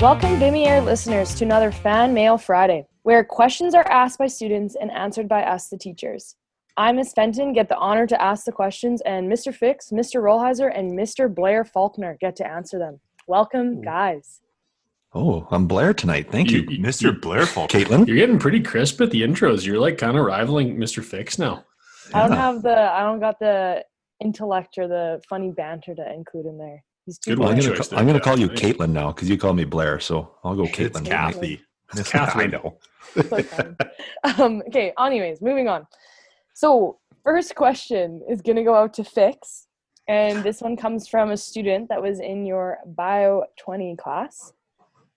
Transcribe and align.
Welcome, 0.00 0.38
Vimy 0.38 0.66
Air 0.66 0.80
listeners, 0.80 1.34
to 1.34 1.44
another 1.44 1.70
Fan 1.70 2.14
Mail 2.14 2.38
Friday, 2.38 2.86
where 3.02 3.22
questions 3.22 3.74
are 3.74 3.86
asked 3.90 4.18
by 4.18 4.28
students 4.28 4.74
and 4.80 4.90
answered 4.90 5.28
by 5.28 5.42
us, 5.42 5.68
the 5.68 5.76
teachers. 5.76 6.36
I, 6.78 6.90
Miss 6.92 7.12
Fenton, 7.12 7.52
get 7.52 7.68
the 7.68 7.76
honor 7.76 8.06
to 8.06 8.20
ask 8.22 8.46
the 8.46 8.52
questions, 8.52 9.02
and 9.02 9.30
Mr. 9.30 9.54
Fix, 9.54 9.90
Mr. 9.90 10.22
Rollheiser, 10.22 10.72
and 10.74 10.98
Mr. 10.98 11.32
Blair 11.32 11.64
Faulkner 11.66 12.16
get 12.18 12.34
to 12.36 12.50
answer 12.50 12.78
them. 12.78 12.98
Welcome, 13.26 13.82
guys. 13.82 14.40
Oh, 15.12 15.46
I'm 15.50 15.66
Blair 15.66 15.92
tonight. 15.92 16.30
Thank 16.32 16.50
you, 16.50 16.60
You- 16.62 16.82
Mr. 16.82 17.20
Blair 17.20 17.44
Falk. 17.44 17.70
Caitlin. 17.70 18.06
You're 18.06 18.16
getting 18.16 18.38
pretty 18.38 18.62
crisp 18.62 19.02
at 19.02 19.10
the 19.10 19.20
intros. 19.20 19.66
You're 19.66 19.80
like 19.80 19.98
kind 19.98 20.16
of 20.16 20.24
rivaling 20.24 20.76
Mr. 20.78 21.04
Fix 21.04 21.38
now. 21.38 21.64
I 22.14 22.20
don't 22.20 22.30
Yeah. 22.32 22.36
have 22.36 22.62
the, 22.62 22.80
I 22.92 23.02
don't 23.02 23.20
got 23.20 23.38
the 23.38 23.84
intellect 24.20 24.78
or 24.78 24.88
the 24.88 25.20
funny 25.28 25.50
banter 25.50 25.94
to 25.94 26.12
include 26.14 26.46
in 26.46 26.56
there. 26.56 26.84
He's 27.06 27.18
too 27.18 27.32
Good 27.32 27.38
Well. 27.40 27.48
I'm 27.48 27.56
gonna, 27.58 27.68
choice 27.76 27.88
ca- 27.88 27.90
there, 27.90 27.98
I'm 28.00 28.06
gonna 28.06 28.18
yeah. 28.18 28.22
call 28.24 28.38
you 28.38 28.48
Yeah. 28.48 28.54
Caitlin 28.60 28.90
now 28.90 29.12
because 29.12 29.28
you 29.28 29.36
call 29.38 29.52
me 29.54 29.64
Blair, 29.64 30.00
so 30.00 30.36
I'll 30.44 30.54
go 30.56 30.64
It's 30.64 30.76
Caitlin. 30.76 31.04
Kathy. 31.06 31.60
I 31.92 32.02
Catherine. 32.02 32.50
know. 32.50 32.78
Um, 34.38 34.62
okay, 34.68 34.92
anyways, 34.98 35.40
moving 35.42 35.68
on. 35.68 35.86
So, 36.54 36.98
first 37.24 37.54
question 37.54 38.22
is 38.30 38.42
going 38.42 38.56
to 38.56 38.62
go 38.62 38.74
out 38.74 38.94
to 38.94 39.04
Fix. 39.04 39.66
And 40.08 40.42
this 40.44 40.60
one 40.60 40.76
comes 40.76 41.08
from 41.08 41.30
a 41.30 41.36
student 41.36 41.88
that 41.88 42.02
was 42.02 42.20
in 42.20 42.44
your 42.46 42.78
Bio 42.86 43.44
20 43.58 43.96
class. 43.96 44.52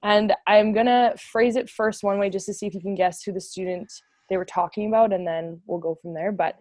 And 0.04 0.34
I'm 0.48 0.73
going 0.73 0.86
to 0.86 1.16
phrase 1.31 1.56
it 1.56 1.70
first 1.70 2.04
one 2.04 2.18
way 2.20 2.30
just 2.30 2.45
to 2.48 2.54
see 2.54 2.66
if 2.68 2.73
you 2.73 2.81
can 2.81 2.95
guess 2.95 3.23
who 3.23 3.31
the 3.34 3.42
student 3.42 3.92
they 4.30 4.38
were 4.38 4.45
talking 4.45 4.88
about, 4.88 5.14
and 5.14 5.26
then 5.28 5.62
we'll 5.68 5.80
go 5.80 5.95
from 6.02 6.14
there. 6.14 6.31
But 6.31 6.56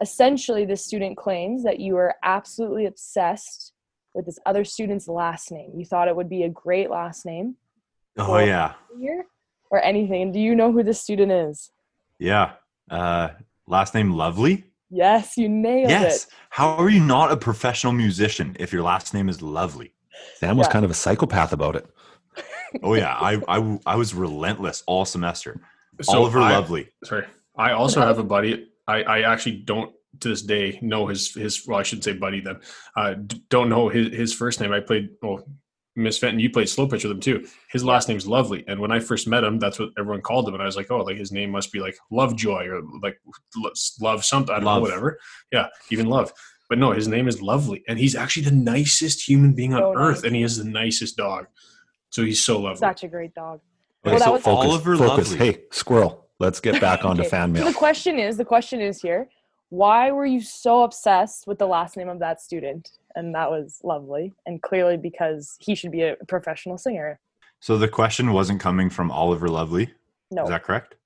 essentially, 0.00 0.64
the 0.64 0.76
student 0.76 1.16
claims 1.16 1.62
that 1.64 1.80
you 1.80 1.96
are 1.96 2.14
absolutely 2.22 2.86
obsessed 2.86 3.71
with 4.14 4.26
this 4.26 4.38
other 4.46 4.64
student's 4.64 5.08
last 5.08 5.50
name. 5.50 5.72
You 5.76 5.84
thought 5.84 6.08
it 6.08 6.16
would 6.16 6.28
be 6.28 6.42
a 6.44 6.48
great 6.48 6.90
last 6.90 7.24
name 7.26 7.56
Oh 8.18 8.38
yeah, 8.38 8.74
here 8.98 9.24
or 9.70 9.82
anything. 9.82 10.32
Do 10.32 10.38
you 10.40 10.54
know 10.54 10.70
who 10.72 10.82
this 10.82 11.00
student 11.00 11.32
is? 11.32 11.70
yeah. 12.18 12.52
Uh, 12.90 13.28
last 13.66 13.94
name 13.94 14.10
Lovely. 14.12 14.64
Yes, 14.90 15.38
you 15.38 15.48
nailed 15.48 15.88
Yes. 15.88 16.02
it. 16.02 16.06
Yes. 16.06 16.26
How 16.50 16.74
are 16.76 16.90
you 16.90 17.00
not 17.00 17.32
a 17.32 17.36
professional 17.38 17.94
musician 17.94 18.54
if 18.60 18.70
your 18.72 18.82
last 18.82 19.14
name 19.14 19.30
is 19.30 19.40
Lovely? 19.40 19.94
Sam 20.36 20.58
was 20.58 20.66
Yeah. 20.66 20.72
kind 20.72 20.84
of 20.84 20.90
a 20.90 20.94
psychopath 20.94 21.52
about 21.52 21.76
it. 21.76 21.86
Oh 22.82 22.94
yeah, 22.94 23.14
I 23.14 23.40
I, 23.48 23.78
I 23.86 23.96
was 23.96 24.14
relentless 24.14 24.82
all 24.86 25.04
semester. 25.04 25.60
So 26.02 26.18
Oliver 26.18 26.40
I- 26.40 26.52
Lovely. 26.52 26.88
Sorry. 27.04 27.24
I 27.56 27.72
also 27.72 28.00
have 28.00 28.18
a 28.18 28.24
buddy. 28.24 28.68
I, 28.86 29.02
I 29.02 29.20
actually 29.32 29.58
don't 29.58 29.92
to 30.20 30.28
this 30.28 30.42
day 30.42 30.78
know 30.82 31.06
his 31.06 31.32
his 31.34 31.66
well 31.66 31.78
I 31.78 31.82
shouldn't 31.82 32.04
say 32.04 32.12
buddy 32.12 32.40
then. 32.40 32.60
Uh 32.96 33.14
don't 33.48 33.68
know 33.68 33.88
his 33.88 34.08
his 34.14 34.34
first 34.34 34.60
name. 34.60 34.72
I 34.72 34.80
played 34.80 35.10
well 35.22 35.44
Miss 35.94 36.16
Fenton, 36.16 36.40
you 36.40 36.48
played 36.48 36.70
slow 36.70 36.86
pitch 36.88 37.04
with 37.04 37.12
him 37.12 37.20
too. 37.20 37.46
His 37.70 37.84
last 37.84 38.08
name's 38.08 38.26
Lovely, 38.26 38.64
and 38.66 38.80
when 38.80 38.90
I 38.90 38.98
first 38.98 39.28
met 39.28 39.44
him, 39.44 39.58
that's 39.58 39.78
what 39.78 39.90
everyone 39.98 40.22
called 40.22 40.48
him. 40.48 40.54
And 40.54 40.62
I 40.62 40.66
was 40.66 40.74
like, 40.74 40.90
oh, 40.90 41.02
like 41.02 41.18
his 41.18 41.32
name 41.32 41.50
must 41.50 41.70
be 41.70 41.80
like 41.80 41.98
Lovejoy 42.10 42.66
or 42.66 42.80
like 43.02 43.18
love 44.00 44.24
something. 44.24 44.54
I 44.54 44.58
don't 44.58 44.64
Love. 44.64 44.76
know, 44.76 44.80
whatever. 44.82 45.18
Yeah, 45.52 45.66
even 45.90 46.06
love. 46.06 46.32
But 46.70 46.78
no, 46.78 46.92
his 46.92 47.08
name 47.08 47.28
is 47.28 47.42
Lovely, 47.42 47.84
and 47.88 47.98
he's 47.98 48.14
actually 48.16 48.44
the 48.44 48.52
nicest 48.52 49.28
human 49.28 49.52
being 49.52 49.74
on 49.74 49.80
So 49.80 49.94
earth, 49.94 50.16
nice. 50.18 50.24
and 50.24 50.34
he 50.36 50.42
is 50.42 50.56
the 50.56 50.64
nicest 50.64 51.18
dog. 51.18 51.46
So 52.08 52.24
he's 52.24 52.42
so 52.42 52.58
lovely. 52.60 52.78
Such 52.78 53.04
a 53.04 53.08
great 53.08 53.34
dog. 53.34 53.60
Okay, 54.06 54.12
Well, 54.16 54.18
that 54.18 54.24
so 54.24 54.32
was- 54.32 54.42
Focus, 54.42 54.64
Oliver 54.70 54.96
focus. 54.96 55.30
Lovely. 55.32 55.46
Hey, 55.52 55.64
squirrel. 55.72 56.26
Let's 56.38 56.60
get 56.60 56.80
back 56.80 57.04
onto 57.04 57.20
Okay, 57.20 57.28
fan 57.28 57.50
So 57.54 57.64
mail. 57.64 57.70
the 57.70 57.78
question 57.78 58.18
is, 58.18 58.38
the 58.38 58.44
question 58.46 58.80
is 58.80 59.02
here, 59.02 59.28
why 59.72 60.12
were 60.12 60.26
you 60.26 60.42
so 60.42 60.82
obsessed 60.82 61.46
with 61.46 61.58
the 61.58 61.66
last 61.66 61.96
name 61.96 62.10
of 62.10 62.18
that 62.18 62.42
student? 62.42 62.90
And 63.16 63.34
that 63.34 63.50
was 63.50 63.80
lovely, 63.82 64.34
and 64.44 64.60
clearly 64.60 64.98
because 64.98 65.56
he 65.60 65.74
should 65.74 65.90
be 65.90 66.02
a 66.02 66.16
professional 66.28 66.76
singer. 66.76 67.18
So 67.60 67.78
the 67.78 67.88
question 67.88 68.34
wasn't 68.34 68.60
coming 68.60 68.90
from 68.90 69.10
Oliver 69.10 69.48
Lovely. 69.48 69.90
No, 70.30 70.42
Is 70.42 70.50
that 70.50 70.62
correct? 70.62 70.96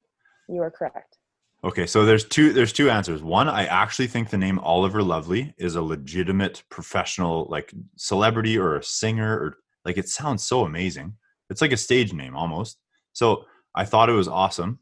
you 0.49 0.61
are 0.63 0.71
correct. 0.71 1.19
Okay, 1.63 1.87
so 1.87 2.05
there's 2.05 2.25
two 2.25 2.53
there's 2.53 2.73
two 2.73 2.91
answers. 2.91 3.23
One, 3.23 3.49
I 3.49 3.67
actually 3.67 4.09
think 4.09 4.31
the 4.31 4.37
name 4.37 4.59
Oliver 4.59 5.01
Lovely 5.03 5.55
is 5.59 5.77
a 5.77 5.83
legitimate 5.83 6.65
professional 6.69 7.47
like 7.49 7.73
celebrity 7.97 8.59
or 8.59 8.77
a 8.77 8.83
singer 8.83 9.33
or 9.33 9.59
like 9.85 9.97
it 9.97 10.09
sounds 10.09 10.43
so 10.43 10.65
amazing. 10.65 11.15
It's 11.51 11.61
like 11.61 11.73
a 11.73 11.77
stage 11.77 12.13
name 12.13 12.35
almost. 12.35 12.79
So 13.13 13.45
I 13.77 13.85
thought 13.85 14.11
it 14.11 14.13
was 14.15 14.27
awesome. 14.29 14.81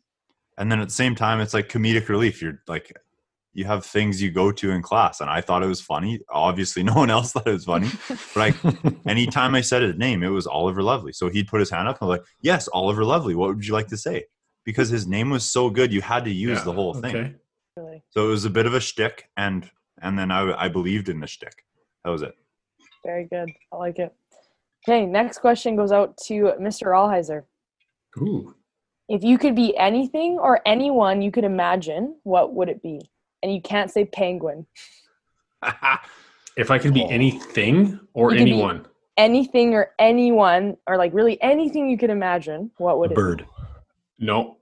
And 0.56 0.72
then 0.72 0.80
at 0.80 0.88
the 0.88 0.94
same 0.94 1.14
time 1.14 1.41
it's 1.41 1.53
like 1.53 1.69
comedic 1.69 2.09
relief. 2.09 2.41
You're 2.41 2.60
like 2.66 2.97
you 3.54 3.65
have 3.65 3.84
things 3.87 4.20
you 4.20 4.31
go 4.31 4.53
to 4.53 4.70
in 4.72 4.82
class 4.82 5.20
and 5.20 5.31
I 5.31 5.41
thought 5.41 5.62
it 5.62 5.66
was 5.66 5.81
funny. 5.81 6.20
Obviously 6.28 6.82
no 6.91 6.94
one 6.94 7.10
else 7.10 7.32
thought 7.32 7.47
it 7.47 7.53
was 7.53 7.65
funny. 7.65 7.88
But 8.34 8.54
I 8.65 9.10
anytime 9.10 9.54
I 9.54 9.60
said 9.60 9.82
his 9.82 9.97
name, 9.97 10.22
it 10.22 10.28
was 10.28 10.47
Oliver 10.47 10.82
Lovely. 10.82 11.12
So 11.12 11.28
he'd 11.28 11.48
put 11.48 11.60
his 11.60 11.70
hand 11.70 11.88
up 11.88 11.97
and 12.00 12.06
I'm 12.06 12.09
like, 12.19 12.25
Yes, 12.42 12.69
Oliver 12.72 13.04
Lovely. 13.04 13.34
What 13.34 13.48
would 13.54 13.66
you 13.66 13.72
like 13.72 13.88
to 13.88 13.97
say? 13.97 14.25
Because 14.65 14.88
his 14.88 15.06
name 15.06 15.31
was 15.31 15.44
so 15.50 15.70
good, 15.70 15.92
you 15.92 16.00
had 16.03 16.25
to 16.25 16.31
use 16.31 16.59
Yeah, 16.59 16.65
the 16.65 16.72
whole 16.72 16.94
thing. 16.94 17.16
Okay. 17.16 17.34
Really, 17.76 18.03
So 18.10 18.26
it 18.26 18.31
was 18.31 18.44
a 18.44 18.50
bit 18.50 18.66
of 18.66 18.75
a 18.75 18.81
shtick, 18.81 19.28
and 19.37 19.69
and 20.03 20.19
then 20.19 20.31
I 20.31 20.53
I 20.65 20.69
believed 20.69 21.09
in 21.09 21.21
the 21.21 21.26
shtick. 21.26 21.65
That 22.04 22.10
was 22.10 22.22
it. 22.22 22.34
very 23.04 23.25
good. 23.26 23.50
I 23.72 23.76
like 23.76 23.98
it. 23.98 24.15
Okay, 24.86 25.06
next 25.06 25.38
question 25.38 25.76
goes 25.76 25.92
out 25.92 26.16
to 26.26 26.53
Mr. 26.60 26.84
Rollheiser. 26.88 27.44
Ooh. 28.19 28.54
If 29.09 29.22
you 29.25 29.38
could 29.38 29.54
be 29.54 29.76
anything 29.76 30.38
or 30.38 30.60
anyone 30.66 31.21
you 31.22 31.31
could 31.31 31.44
imagine, 31.44 32.16
what 32.22 32.54
would 32.54 32.69
it 32.69 32.82
be? 32.82 33.00
And 33.44 33.55
you 33.55 33.60
can't 33.60 33.91
say 33.91 34.06
penguin. 34.06 34.66
If 36.56 36.71
I 36.71 36.78
could 36.78 36.94
be 36.94 37.03
Oh. 37.03 37.09
anything 37.09 37.99
or 38.15 38.31
You 38.31 38.38
could 38.38 38.44
be- 38.44 38.50
anyone, 38.53 38.87
Anything 39.16 39.75
or 39.75 39.91
anyone, 39.99 40.77
or 40.87 40.97
like 40.97 41.12
really 41.12 41.41
anything 41.43 41.91
you 41.91 41.99
could 41.99 42.10
imagine, 42.10 42.71
what 42.78 42.99
would 43.00 43.10
A 43.10 43.12
it 43.12 43.16
be? 43.16 43.22
bird. 43.22 43.47
no. 44.21 44.56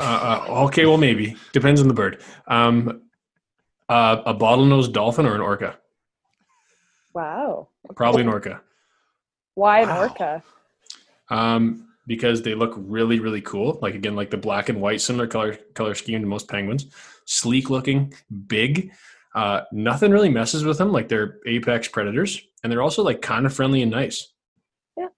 Uh, 0.00 0.02
uh, 0.48 0.64
okay, 0.64 0.86
well 0.86 0.96
maybe 0.96 1.36
depends 1.52 1.80
on 1.82 1.86
the 1.88 1.92
bird. 1.94 2.22
Um, 2.48 3.02
uh, 3.90 4.22
a 4.24 4.34
bottlenose 4.34 4.90
dolphin 4.90 5.26
or 5.26 5.34
an 5.34 5.40
orca? 5.42 5.76
Wow. 7.12 7.68
Probably 7.94 8.22
an 8.22 8.28
orca. 8.28 8.62
Why 9.54 9.80
an 9.80 9.88
Wow. 9.90 10.00
orca? 10.00 10.42
Um, 11.28 11.88
because 12.06 12.42
they 12.42 12.54
look 12.54 12.74
really, 12.76 13.18
really 13.20 13.40
cool. 13.40 13.78
Like 13.82 13.94
again, 13.94 14.14
like 14.16 14.30
the 14.30 14.36
black 14.36 14.68
and 14.68 14.80
white, 14.80 15.00
similar 15.00 15.26
color 15.26 15.56
color 15.74 15.94
scheme 15.94 16.20
to 16.20 16.26
most 16.26 16.48
penguins. 16.48 16.86
Sleek 17.26 17.70
looking, 17.70 18.12
big. 18.46 18.92
Uh, 19.34 19.62
nothing 19.72 20.12
really 20.12 20.28
messes 20.28 20.64
with 20.64 20.78
them. 20.78 20.92
Like 20.92 21.08
they're 21.08 21.38
apex 21.46 21.88
predators, 21.88 22.40
and 22.62 22.70
they're 22.72 22.82
also 22.82 23.02
like 23.02 23.20
kind 23.22 23.46
of 23.46 23.54
friendly 23.54 23.82
and 23.82 23.90
nice. 23.90 24.32
Yeah 24.96 25.08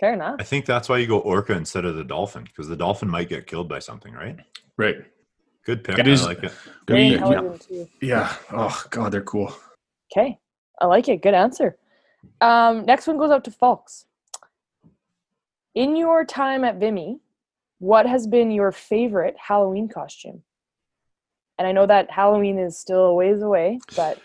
fair 0.00 0.12
enough. 0.12 0.36
I 0.38 0.42
think 0.44 0.66
that's 0.66 0.88
why 0.90 0.98
you 0.98 1.06
go 1.06 1.20
orca 1.20 1.54
instead 1.54 1.84
of 1.86 1.96
the 1.96 2.04
dolphin, 2.04 2.44
because 2.44 2.68
the 2.68 2.76
dolphin 2.76 3.08
might 3.08 3.28
get 3.30 3.46
killed 3.46 3.68
by 3.68 3.78
something, 3.78 4.12
right? 4.12 4.36
Right. 4.76 4.96
Good 5.64 5.82
pick. 5.84 5.98
It 5.98 6.06
is- 6.06 6.22
I 6.22 6.26
like 6.26 6.44
it. 6.44 6.52
Very 6.86 7.00
We- 7.08 7.14
intelligent 7.14 7.60
too. 7.66 7.88
Yeah. 8.02 8.32
Oh 8.52 8.84
God, 8.90 9.10
they're 9.12 9.22
cool. 9.22 9.54
Okay, 10.12 10.38
I 10.80 10.86
like 10.86 11.08
it. 11.08 11.22
Good 11.22 11.34
answer. 11.34 11.78
Um, 12.40 12.84
next 12.84 13.06
one 13.06 13.16
goes 13.18 13.30
out 13.30 13.44
to 13.44 13.50
Falks. 13.50 14.04
In 15.76 15.94
your 15.94 16.24
time 16.24 16.64
at 16.64 16.80
Vimy, 16.80 17.20
what 17.80 18.06
has 18.06 18.26
been 18.26 18.50
your 18.50 18.72
favorite 18.72 19.36
Halloween 19.38 19.88
costume? 19.90 20.42
And 21.58 21.68
I 21.68 21.72
know 21.72 21.84
that 21.86 22.10
Halloween 22.10 22.58
is 22.58 22.78
still 22.78 23.04
a 23.04 23.14
ways 23.14 23.42
away, 23.42 23.78
but 23.94 24.18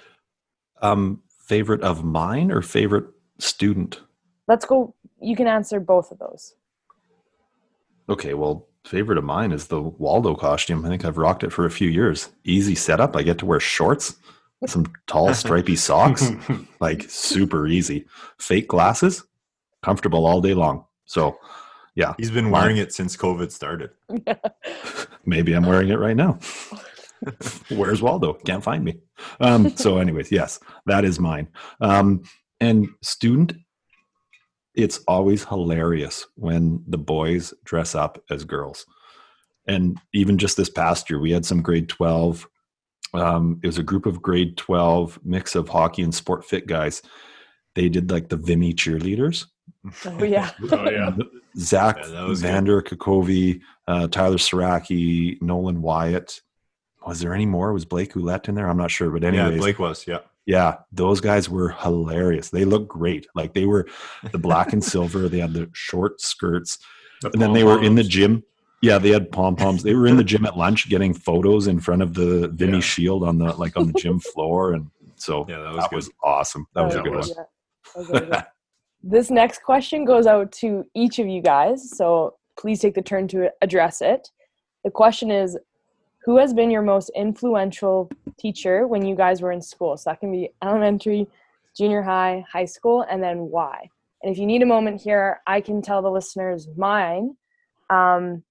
Um, 0.81 1.21
favorite 1.45 1.81
of 1.81 2.05
mine 2.05 2.51
or 2.51 2.61
favorite 2.61 3.05
student? 3.37 4.01
let's 4.47 4.63
go. 4.65 4.95
You 5.21 5.35
can 5.35 5.47
answer 5.47 5.79
both 5.81 6.11
of 6.11 6.19
those. 6.19 6.55
Okay, 8.07 8.33
well, 8.33 8.67
favorite 8.85 9.17
of 9.17 9.23
mine 9.25 9.51
is 9.51 9.67
the 9.67 9.81
Waldo 9.81 10.35
costume. 10.35 10.85
I 10.85 10.87
think 10.87 11.03
I've 11.03 11.17
rocked 11.17 11.43
it 11.43 11.51
for 11.51 11.65
a 11.65 11.69
few 11.71 11.89
years. 11.89 12.29
Easy 12.45 12.75
setup. 12.75 13.15
I 13.17 13.23
get 13.23 13.37
to 13.39 13.45
wear 13.45 13.59
shorts, 13.59 14.15
some 14.67 14.85
tall 15.05 15.33
stripy 15.43 15.75
socks, 15.75 16.31
like 16.79 17.09
super 17.09 17.67
easy. 17.67 18.07
Fake 18.39 18.69
glasses, 18.69 19.23
comfortable 19.83 20.25
all 20.25 20.39
day 20.41 20.53
long. 20.53 20.85
So, 21.05 21.37
yeah, 21.95 22.13
He's 22.17 22.31
been 22.31 22.51
wearing 22.51 22.77
it 22.77 22.93
since 22.93 23.17
COVID 23.17 23.51
started. 23.51 23.91
maybe 25.25 25.53
I'm 25.53 25.65
wearing 25.65 25.89
it 25.89 25.99
right 25.99 26.15
now. 26.15 26.39
Where's 27.69 28.01
Waldo? 28.01 28.33
Can't 28.33 28.63
find 28.63 28.83
me. 28.83 28.99
Um, 29.39 29.75
so, 29.75 29.97
anyways, 29.97 30.31
yes, 30.31 30.59
that 30.85 31.05
is 31.05 31.19
mine. 31.19 31.49
Um, 31.79 32.23
and 32.59 32.87
student, 33.01 33.53
it's 34.75 34.99
always 35.07 35.43
hilarious 35.43 36.25
when 36.35 36.83
the 36.87 36.97
boys 36.97 37.53
dress 37.63 37.93
up 37.93 38.23
as 38.29 38.43
girls. 38.43 38.85
And 39.67 39.99
even 40.13 40.37
just 40.37 40.57
this 40.57 40.69
past 40.69 41.09
year, 41.09 41.19
we 41.19 41.31
had 41.31 41.45
some 41.45 41.61
grade 41.61 41.89
12. 41.89 42.47
Um, 43.13 43.59
it 43.63 43.67
was 43.67 43.77
a 43.77 43.83
group 43.83 44.05
of 44.05 44.21
grade 44.21 44.57
12 44.57 45.19
mix 45.23 45.55
of 45.55 45.69
hockey 45.69 46.01
and 46.01 46.15
sport 46.15 46.45
fit 46.45 46.67
guys. 46.67 47.01
They 47.75 47.89
did 47.89 48.09
like 48.09 48.29
the 48.29 48.37
Vimy 48.37 48.73
cheerleaders. 48.73 49.45
Oh 50.05 50.23
yeah. 50.23 50.51
oh 50.71 50.89
yeah. 50.89 51.11
Zach 51.57 51.97
Yeah, 51.97 52.07
that 52.07 52.27
good. 52.27 52.37
Vander 52.37 52.81
Kakovi, 52.81 53.61
uh, 53.87 54.07
Tyler 54.07 54.37
Saraki, 54.37 55.41
Nolan 55.41 55.81
Wyatt. 55.81 56.41
Was 57.05 57.19
there 57.19 57.33
any 57.33 57.45
more? 57.45 57.73
Was 57.73 57.85
Blake 57.85 58.13
Ouellette 58.13 58.47
in 58.47 58.55
there? 58.55 58.69
I'm 58.69 58.77
not 58.77 58.91
sure, 58.91 59.09
but 59.09 59.23
yeah, 59.33 59.49
Blake 59.49 59.79
was. 59.79 60.05
Yeah. 60.07 60.19
Yeah, 60.45 60.77
those 60.91 61.21
guys 61.21 61.49
were 61.49 61.69
hilarious. 61.69 62.49
They 62.49 62.65
looked 62.65 62.87
great. 62.87 63.27
Like 63.35 63.53
they 63.53 63.65
were 63.65 63.87
the 64.31 64.37
black 64.39 64.73
and 64.73 64.83
silver. 64.93 65.29
They 65.29 65.39
had 65.39 65.53
the 65.53 65.69
short 65.73 66.19
skirts, 66.21 66.79
The 67.21 67.29
and 67.31 67.41
then 67.41 67.53
they 67.53 67.63
were 67.63 67.81
in 67.83 67.95
the 67.95 68.03
gym. 68.03 68.43
Yeah, 68.81 68.97
they 68.97 69.09
had 69.09 69.31
pom 69.31 69.55
poms. 69.55 69.83
They 69.83 69.93
were 69.93 70.07
in 70.07 70.17
the 70.17 70.23
gym 70.23 70.43
at 70.45 70.57
lunch 70.57 70.89
getting 70.89 71.13
photos 71.13 71.67
in 71.67 71.79
front 71.79 72.01
of 72.01 72.15
the 72.15 72.47
Vimy 72.49 72.73
Yeah. 72.73 72.79
Shield 72.79 73.23
on 73.23 73.37
the 73.37 73.53
like 73.53 73.77
on 73.77 73.87
the 73.91 73.93
gym 73.93 74.19
floor, 74.19 74.73
and 74.73 74.89
so 75.15 75.45
Yeah, 75.47 75.59
that 75.59 75.73
was 75.75 75.83
that 75.83 75.91
was 75.93 76.09
awesome. 76.23 76.65
That 76.73 76.85
was 76.85 76.95
a 76.95 77.01
good 77.01 77.07
it 77.07 77.11
one. 77.11 77.19
was. 77.19 78.09
Yeah, 78.11 78.43
this 79.03 79.31
next 79.31 79.63
question 79.63 80.05
goes 80.05 80.27
out 80.27 80.51
to 80.53 80.85
each 80.93 81.19
of 81.19 81.27
you 81.27 81.41
guys, 81.41 81.89
so 81.97 82.35
please 82.59 82.79
take 82.79 82.93
the 82.93 83.01
turn 83.01 83.27
to 83.29 83.49
address 83.61 84.01
it. 84.01 84.29
The 84.83 84.91
question 84.91 85.31
is 85.31 85.57
Who 86.25 86.37
has 86.37 86.53
been 86.53 86.69
your 86.69 86.81
most 86.81 87.11
influential 87.15 88.11
teacher 88.39 88.87
when 88.87 89.05
you 89.05 89.15
guys 89.15 89.41
were 89.41 89.51
in 89.51 89.61
school? 89.61 89.97
So 89.97 90.09
that 90.09 90.19
can 90.19 90.31
be 90.31 90.49
elementary, 90.63 91.27
junior 91.75 92.01
high, 92.01 92.45
high 92.51 92.65
school, 92.65 93.05
and 93.09 93.23
then 93.23 93.39
why? 93.39 93.89
And 94.23 94.31
if 94.31 94.37
you 94.37 94.45
need 94.45 94.61
a 94.61 94.67
moment 94.67 95.01
here, 95.01 95.41
I 95.47 95.61
can 95.61 95.81
tell 95.81 96.01
the 96.01 96.11
listeners 96.11 96.67
mine. 96.77 97.35
Um, 97.89 98.43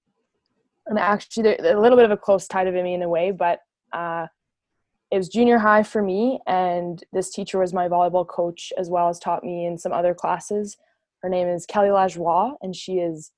and 0.87 0.99
actually, 0.99 1.55
a 1.57 1.79
little 1.79 1.97
bit 1.97 2.05
of 2.05 2.11
a 2.11 2.17
close 2.17 2.47
tie 2.47 2.65
to 2.65 2.71
Vimy 2.71 2.93
in 2.93 3.03
a 3.03 3.09
way, 3.09 3.31
but 3.31 3.59
uh, 3.93 4.27
it 5.11 5.17
was 5.17 5.27
junior 5.27 5.59
high 5.59 5.83
for 5.83 6.01
me 6.01 6.39
and 6.47 7.03
this 7.11 7.31
teacher 7.31 7.59
was 7.59 7.73
my 7.73 7.89
volleyball 7.89 8.25
coach 8.25 8.71
as 8.77 8.89
well 8.89 9.09
as 9.09 9.19
taught 9.19 9.43
me 9.43 9.65
in 9.65 9.77
some 9.77 9.91
other 9.91 10.13
classes. 10.13 10.77
Her 11.21 11.29
name 11.29 11.47
is 11.47 11.65
kelly 11.65 11.89
lajoie 11.89 12.55
and 12.61 12.75
she 12.75 12.99
is 12.99 13.31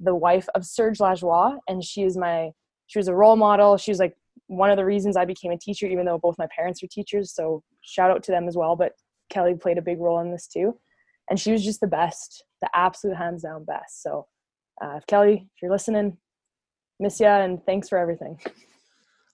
the 0.00 0.14
wife 0.14 0.48
of 0.54 0.64
serge 0.64 0.98
lajoie 0.98 1.58
and 1.68 1.84
she 1.84 2.02
is 2.02 2.16
my 2.16 2.50
she 2.86 2.98
was 2.98 3.08
a 3.08 3.14
role 3.14 3.36
model. 3.36 3.76
She 3.76 3.90
was 3.90 3.98
like 3.98 4.16
one 4.46 4.70
of 4.70 4.78
the 4.78 4.84
reasons 4.84 5.14
i 5.14 5.26
became 5.26 5.52
a 5.52 5.58
teacher 5.58 5.86
even 5.86 6.06
though 6.06 6.16
both 6.16 6.38
my 6.38 6.48
parents 6.56 6.80
were 6.80 6.88
teachers 6.90 7.30
so 7.34 7.62
shout 7.82 8.10
out 8.10 8.22
to 8.22 8.32
them 8.32 8.48
as 8.48 8.56
well 8.56 8.74
but 8.76 8.92
kelly 9.28 9.54
played 9.54 9.76
a 9.76 9.82
big 9.82 10.00
role 10.00 10.20
in 10.20 10.30
this 10.30 10.46
too. 10.46 10.78
And 11.28 11.38
she 11.38 11.52
was 11.52 11.62
just 11.62 11.80
the 11.80 11.86
best 11.86 12.44
the 12.62 12.70
absolute 12.74 13.16
hands 13.16 13.42
down 13.42 13.64
best. 13.64 14.02
So 14.02 14.26
uh, 14.80 15.00
kelly 15.06 15.46
if 15.54 15.62
you're 15.62 15.70
listening 15.70 16.16
miss 16.98 17.20
ya 17.20 17.42
and 17.42 17.62
thanks 17.66 17.88
for 17.90 17.98
everything 17.98 18.40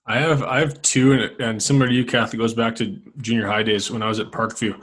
I 0.07 0.19
have 0.19 0.43
I 0.43 0.59
have 0.59 0.81
two, 0.81 1.13
and, 1.13 1.41
and 1.41 1.63
similar 1.63 1.87
to 1.87 1.93
you, 1.93 2.05
Kathy, 2.05 2.37
goes 2.37 2.53
back 2.53 2.75
to 2.75 3.01
junior 3.17 3.47
high 3.47 3.63
days 3.63 3.89
when 3.89 4.03
I 4.03 4.07
was 4.07 4.19
at 4.19 4.31
Parkview. 4.31 4.79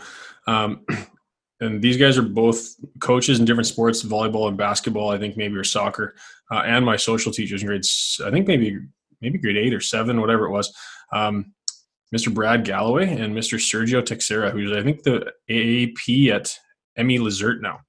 Um, 0.46 0.84
and 1.60 1.80
these 1.80 1.96
guys 1.96 2.18
are 2.18 2.22
both 2.22 2.74
coaches 3.00 3.38
in 3.38 3.44
different 3.44 3.68
sports, 3.68 4.02
volleyball 4.02 4.48
and 4.48 4.56
basketball. 4.56 5.10
I 5.10 5.18
think 5.18 5.36
maybe 5.36 5.56
or 5.56 5.64
soccer, 5.64 6.16
uh, 6.50 6.62
and 6.66 6.84
my 6.84 6.96
social 6.96 7.30
teachers 7.30 7.62
in 7.62 7.68
grades. 7.68 8.20
I 8.24 8.30
think 8.30 8.48
maybe 8.48 8.80
maybe 9.20 9.38
grade 9.38 9.56
eight 9.56 9.74
or 9.74 9.80
seven, 9.80 10.20
whatever 10.20 10.46
it 10.46 10.50
was. 10.50 10.74
Um, 11.12 11.52
Mr. 12.14 12.32
Brad 12.32 12.64
Galloway 12.64 13.08
and 13.08 13.34
Mr. 13.34 13.58
Sergio 13.58 14.02
Texera, 14.02 14.50
who's 14.50 14.72
I 14.72 14.82
think 14.82 15.02
the 15.02 15.32
AAP 15.48 16.28
at 16.28 16.54
Emmy 16.96 17.18
Lazert 17.18 17.60
now. 17.60 17.80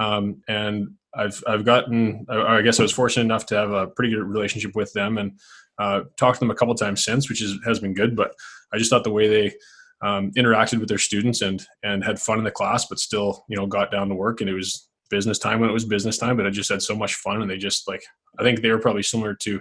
Um, 0.00 0.42
and 0.48 0.88
I've 1.14 1.42
I've 1.46 1.64
gotten 1.64 2.26
I 2.30 2.62
guess 2.62 2.80
I 2.80 2.82
was 2.82 2.92
fortunate 2.92 3.24
enough 3.24 3.46
to 3.46 3.56
have 3.56 3.70
a 3.70 3.88
pretty 3.88 4.14
good 4.14 4.22
relationship 4.22 4.74
with 4.74 4.92
them 4.92 5.18
and 5.18 5.38
uh, 5.78 6.02
talked 6.16 6.38
to 6.38 6.40
them 6.40 6.50
a 6.50 6.54
couple 6.54 6.74
times 6.74 7.04
since, 7.04 7.28
which 7.28 7.42
is 7.42 7.58
has 7.64 7.80
been 7.80 7.94
good. 7.94 8.16
But 8.16 8.32
I 8.72 8.78
just 8.78 8.90
thought 8.90 9.04
the 9.04 9.10
way 9.10 9.28
they 9.28 9.54
um, 10.02 10.32
interacted 10.32 10.80
with 10.80 10.88
their 10.88 10.98
students 10.98 11.42
and 11.42 11.64
and 11.82 12.02
had 12.02 12.20
fun 12.20 12.38
in 12.38 12.44
the 12.44 12.50
class, 12.50 12.86
but 12.86 12.98
still 12.98 13.44
you 13.48 13.56
know 13.56 13.66
got 13.66 13.90
down 13.90 14.08
to 14.08 14.14
work 14.14 14.40
and 14.40 14.48
it 14.48 14.54
was 14.54 14.88
business 15.10 15.38
time 15.38 15.60
when 15.60 15.68
it 15.68 15.74
was 15.74 15.84
business 15.84 16.18
time. 16.18 16.36
But 16.36 16.46
I 16.46 16.50
just 16.50 16.70
had 16.70 16.82
so 16.82 16.96
much 16.96 17.14
fun 17.16 17.42
and 17.42 17.50
they 17.50 17.58
just 17.58 17.86
like 17.88 18.02
I 18.38 18.42
think 18.42 18.60
they 18.60 18.70
were 18.70 18.78
probably 18.78 19.02
similar 19.02 19.34
to 19.42 19.60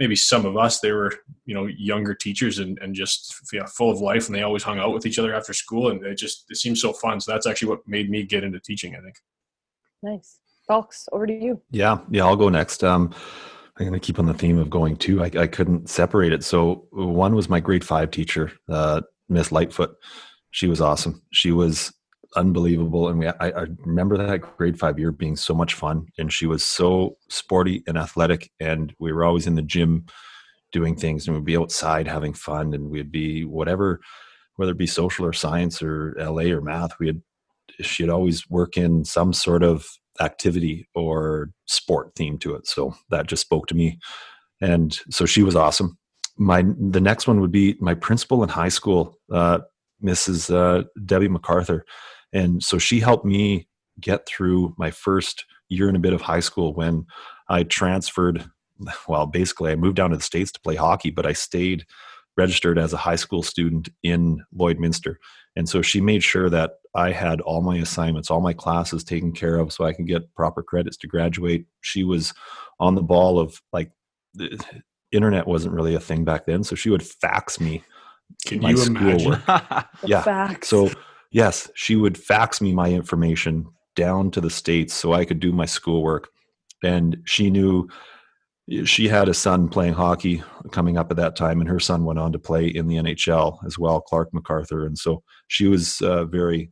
maybe 0.00 0.16
some 0.16 0.44
of 0.46 0.56
us. 0.56 0.80
They 0.80 0.92
were 0.92 1.12
you 1.46 1.54
know 1.54 1.66
younger 1.66 2.14
teachers 2.14 2.58
and 2.58 2.78
and 2.80 2.94
just 2.94 3.34
yeah, 3.52 3.66
full 3.66 3.90
of 3.90 4.00
life 4.00 4.26
and 4.26 4.34
they 4.34 4.42
always 4.42 4.64
hung 4.64 4.80
out 4.80 4.92
with 4.92 5.06
each 5.06 5.18
other 5.18 5.34
after 5.34 5.52
school 5.52 5.90
and 5.90 6.04
it 6.04 6.16
just 6.16 6.46
it 6.48 6.56
seemed 6.56 6.78
so 6.78 6.92
fun. 6.92 7.20
So 7.20 7.30
that's 7.30 7.46
actually 7.46 7.68
what 7.68 7.86
made 7.86 8.10
me 8.10 8.24
get 8.24 8.44
into 8.44 8.58
teaching. 8.58 8.96
I 8.96 9.00
think. 9.00 9.14
Nice 10.02 10.38
Falks, 10.68 11.08
over 11.12 11.26
to 11.26 11.32
you 11.32 11.60
Yeah, 11.70 11.98
yeah, 12.10 12.24
I'll 12.24 12.36
go 12.36 12.48
next. 12.48 12.84
Um, 12.84 13.12
I'm 13.78 13.86
going 13.86 13.98
to 13.98 14.04
keep 14.04 14.18
on 14.18 14.26
the 14.26 14.34
theme 14.34 14.58
of 14.58 14.68
going 14.68 14.96
two. 14.96 15.22
I, 15.22 15.30
I 15.34 15.46
couldn't 15.46 15.88
separate 15.88 16.32
it. 16.32 16.44
So 16.44 16.86
one 16.90 17.34
was 17.34 17.48
my 17.48 17.60
grade 17.60 17.84
five 17.84 18.10
teacher, 18.10 18.52
uh, 18.68 19.00
Miss 19.28 19.50
Lightfoot. 19.50 19.96
She 20.50 20.66
was 20.66 20.80
awesome. 20.80 21.22
She 21.32 21.50
was 21.50 21.92
unbelievable, 22.36 23.08
and 23.08 23.18
we 23.18 23.26
I, 23.26 23.34
I 23.40 23.66
remember 23.84 24.18
that 24.18 24.40
grade 24.56 24.78
five 24.78 24.98
year 24.98 25.12
being 25.12 25.36
so 25.36 25.54
much 25.54 25.74
fun. 25.74 26.06
And 26.18 26.32
she 26.32 26.46
was 26.46 26.64
so 26.64 27.16
sporty 27.28 27.82
and 27.86 27.96
athletic, 27.96 28.50
and 28.60 28.94
we 28.98 29.12
were 29.12 29.24
always 29.24 29.46
in 29.46 29.54
the 29.54 29.62
gym 29.62 30.06
doing 30.72 30.94
things, 30.94 31.26
and 31.26 31.36
we'd 31.36 31.44
be 31.44 31.56
outside 31.56 32.06
having 32.06 32.34
fun, 32.34 32.74
and 32.74 32.90
we'd 32.90 33.10
be 33.10 33.44
whatever, 33.44 34.00
whether 34.56 34.72
it 34.72 34.78
be 34.78 34.86
social 34.86 35.24
or 35.24 35.32
science 35.32 35.82
or 35.82 36.14
LA 36.18 36.52
or 36.52 36.60
math. 36.60 36.98
We 36.98 37.06
had 37.06 37.22
she'd 37.84 38.10
always 38.10 38.48
work 38.48 38.76
in 38.76 39.04
some 39.04 39.32
sort 39.32 39.62
of 39.62 39.86
activity 40.20 40.88
or 40.94 41.50
sport 41.66 42.12
theme 42.14 42.38
to 42.38 42.54
it. 42.54 42.66
So 42.66 42.94
that 43.10 43.26
just 43.26 43.42
spoke 43.42 43.66
to 43.68 43.74
me. 43.74 43.98
And 44.60 44.98
so 45.10 45.26
she 45.26 45.42
was 45.42 45.56
awesome. 45.56 45.96
My 46.36 46.64
the 46.78 47.00
next 47.00 47.26
one 47.26 47.40
would 47.40 47.52
be 47.52 47.76
my 47.80 47.94
principal 47.94 48.42
in 48.42 48.48
high 48.48 48.68
school, 48.68 49.18
uh, 49.32 49.60
Mrs. 50.02 50.54
Uh, 50.54 50.84
Debbie 51.04 51.28
MacArthur, 51.28 51.84
and 52.32 52.62
so 52.62 52.78
she 52.78 53.00
helped 53.00 53.24
me 53.24 53.68
get 54.00 54.26
through 54.26 54.74
my 54.78 54.90
first 54.90 55.44
year 55.68 55.88
and 55.88 55.96
a 55.96 56.00
bit 56.00 56.12
of 56.12 56.22
high 56.22 56.40
school 56.40 56.74
when 56.74 57.06
I 57.48 57.64
transferred. 57.64 58.44
Well, 59.08 59.26
basically, 59.26 59.72
I 59.72 59.76
moved 59.76 59.96
down 59.96 60.10
to 60.10 60.16
the 60.16 60.22
states 60.22 60.50
to 60.52 60.60
play 60.60 60.76
hockey, 60.76 61.10
but 61.10 61.26
I 61.26 61.34
stayed 61.34 61.84
registered 62.40 62.78
as 62.78 62.92
a 62.92 62.96
high 63.08 63.16
school 63.16 63.42
student 63.42 63.88
in 64.02 64.42
Lloydminster, 64.58 65.16
and 65.56 65.68
so 65.68 65.82
she 65.82 66.00
made 66.00 66.22
sure 66.22 66.48
that 66.50 66.72
I 66.94 67.12
had 67.12 67.40
all 67.40 67.62
my 67.62 67.76
assignments, 67.76 68.30
all 68.30 68.40
my 68.40 68.52
classes 68.52 69.04
taken 69.04 69.32
care 69.32 69.56
of 69.58 69.72
so 69.72 69.84
I 69.84 69.92
could 69.92 70.06
get 70.06 70.34
proper 70.34 70.62
credits 70.62 70.96
to 70.98 71.06
graduate. 71.06 71.66
She 71.80 72.04
was 72.04 72.32
on 72.78 72.94
the 72.94 73.02
ball 73.02 73.38
of 73.38 73.60
like 73.72 73.90
the 74.34 74.58
internet 75.12 75.46
wasn't 75.46 75.74
really 75.74 75.94
a 75.94 76.00
thing 76.00 76.24
back 76.24 76.46
then. 76.46 76.64
So 76.64 76.74
she 76.74 76.90
would 76.90 77.02
fax 77.02 77.60
me. 77.60 77.82
Can 78.46 78.60
My 78.60 78.70
you 78.70 78.76
schoolwork. 78.76 79.42
imagine? 79.48 79.84
Yeah, 80.04 80.22
facts. 80.22 80.68
So 80.68 80.90
yes, 81.30 81.70
she 81.74 81.96
would 81.96 82.16
fax 82.16 82.60
me 82.60 82.72
my 82.74 82.88
information 82.90 83.66
down 83.96 84.30
to 84.32 84.40
the 84.40 84.50
States 84.50 84.94
so 84.94 85.12
I 85.12 85.24
could 85.24 85.40
do 85.40 85.52
my 85.52 85.66
schoolwork. 85.66 86.28
And 86.82 87.18
she 87.24 87.50
knew 87.50 87.88
she 88.84 89.08
had 89.08 89.28
a 89.28 89.34
son 89.34 89.68
playing 89.68 89.94
hockey 89.94 90.42
coming 90.70 90.96
up 90.96 91.10
at 91.10 91.16
that 91.16 91.36
time, 91.36 91.60
and 91.60 91.68
her 91.68 91.80
son 91.80 92.04
went 92.04 92.18
on 92.18 92.32
to 92.32 92.38
play 92.38 92.66
in 92.66 92.86
the 92.86 92.96
NHL 92.96 93.64
as 93.66 93.78
well, 93.78 94.00
Clarke 94.00 94.32
MacArthur. 94.32 94.86
And 94.86 94.96
so 94.96 95.22
she 95.48 95.66
was 95.66 96.00
uh, 96.02 96.24
very 96.24 96.70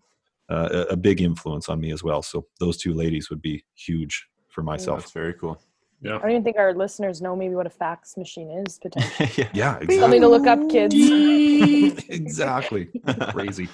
uh, 0.49 0.69
a 0.73 0.93
a 0.93 0.97
big 0.97 1.21
influence 1.21 1.69
on 1.69 1.81
me 1.81 1.93
as 1.93 2.03
well. 2.03 2.23
So 2.23 2.47
those 2.61 2.79
two 2.79 2.95
ladies 2.95 3.31
would 3.31 3.43
be 3.43 3.65
huge 3.75 4.27
for 4.49 4.63
myself. 4.63 5.01
That's 5.01 5.13
very 5.13 5.35
cool. 5.35 5.61
Yeah. 6.01 6.17
I 6.17 6.19
don't 6.21 6.31
even 6.31 6.45
think 6.45 6.57
our 6.57 6.75
listeners 6.75 7.21
know 7.21 7.35
maybe 7.35 7.55
what 7.55 7.67
a 7.67 7.71
fax 7.71 8.17
machine 8.17 8.51
is 8.51 8.79
potentially. 8.79 9.31
yeah. 9.37 9.49
Yeah, 9.53 9.75
exactly. 9.75 9.99
Something 9.99 10.21
to 10.21 10.29
look 10.29 10.47
up, 10.47 10.71
kids. 10.71 10.95
exactly. 12.09 12.89
Crazy. 13.31 13.69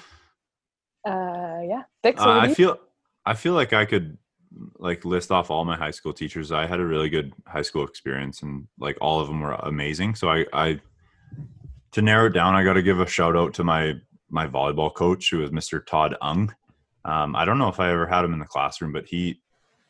Uh, 1.07 1.61
yeah. 1.63 1.83
Fix 2.01 2.19
Uh, 2.19 2.29
I 2.29 2.53
feel 2.53 2.79
I 3.25 3.35
feel 3.35 3.53
like 3.53 3.73
I 3.73 3.85
could 3.85 4.17
like 4.77 5.05
list 5.05 5.31
off 5.31 5.49
all 5.49 5.65
my 5.65 5.75
high 5.75 5.91
school 5.91 6.13
teachers. 6.13 6.51
I 6.51 6.65
had 6.65 6.79
a 6.79 6.85
really 6.85 7.09
good 7.09 7.33
high 7.47 7.61
school 7.61 7.85
experience, 7.85 8.41
and 8.41 8.67
like 8.79 8.97
all 9.01 9.19
of 9.19 9.27
them 9.27 9.41
were 9.41 9.53
amazing. 9.53 10.15
So 10.15 10.29
I, 10.29 10.45
I 10.53 10.79
to 11.91 12.01
narrow 12.01 12.27
it 12.27 12.33
down, 12.33 12.55
I 12.55 12.63
got 12.63 12.73
to 12.73 12.81
give 12.81 12.99
a 12.99 13.07
shout 13.07 13.35
out 13.35 13.53
to 13.55 13.63
my 13.63 13.95
my 14.29 14.47
volleyball 14.47 14.93
coach, 14.93 15.29
who 15.29 15.39
was 15.39 15.51
Mr. 15.51 15.85
Todd 15.85 16.15
Ung. 16.21 16.53
Um, 17.05 17.35
I 17.35 17.45
don't 17.45 17.59
know 17.59 17.69
if 17.69 17.79
I 17.79 17.91
ever 17.91 18.07
had 18.07 18.25
him 18.25 18.33
in 18.33 18.39
the 18.39 18.45
classroom, 18.45 18.91
but 18.91 19.05
he 19.05 19.41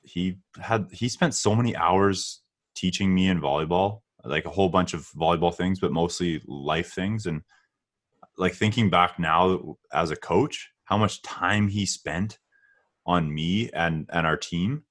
he 0.04 0.38
had 0.60 0.88
he 0.92 1.10
spent 1.10 1.34
so 1.34 1.56
many 1.56 1.76
hours 1.76 2.42
teaching 2.76 3.14
me 3.14 3.30
in 3.30 3.42
volleyball, 3.42 4.02
like 4.24 4.46
a 4.46 4.50
whole 4.50 4.70
bunch 4.70 4.94
of 4.94 5.08
volleyball 5.12 5.56
things, 5.56 5.80
but 5.80 5.92
mostly 5.92 6.42
life 6.46 6.94
things. 6.94 7.26
And 7.26 7.42
like 8.38 8.54
thinking 8.54 8.90
back 8.90 9.18
now 9.18 9.78
as 9.94 10.12
a 10.12 10.16
coach, 10.16 10.72
how 10.84 10.98
much 10.98 11.22
time 11.22 11.68
he 11.68 11.86
spent 11.86 12.38
on 13.06 13.34
me 13.34 13.70
and 13.74 14.10
and 14.12 14.26
our 14.26 14.38
team. 14.38 14.84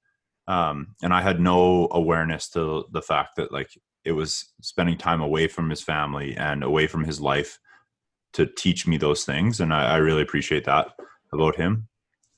Um 0.47 0.95
and 1.01 1.13
i 1.13 1.21
had 1.21 1.39
no 1.39 1.87
awareness 1.91 2.49
to 2.49 2.85
the 2.91 3.01
fact 3.01 3.35
that 3.37 3.51
like 3.51 3.69
it 4.03 4.11
was 4.11 4.53
spending 4.61 4.97
time 4.97 5.21
away 5.21 5.47
from 5.47 5.69
his 5.69 5.81
family 5.81 6.37
and 6.37 6.63
away 6.63 6.85
from 6.85 7.03
his 7.03 7.19
life 7.19 7.59
to 8.33 8.45
teach 8.45 8.85
me 8.85 8.97
those 8.97 9.25
things. 9.25 9.59
And 9.59 9.73
i, 9.73 9.93
I 9.93 9.97
really 9.97 10.21
appreciate 10.21 10.65
that 10.65 10.89
about 11.33 11.55
him. 11.55 11.87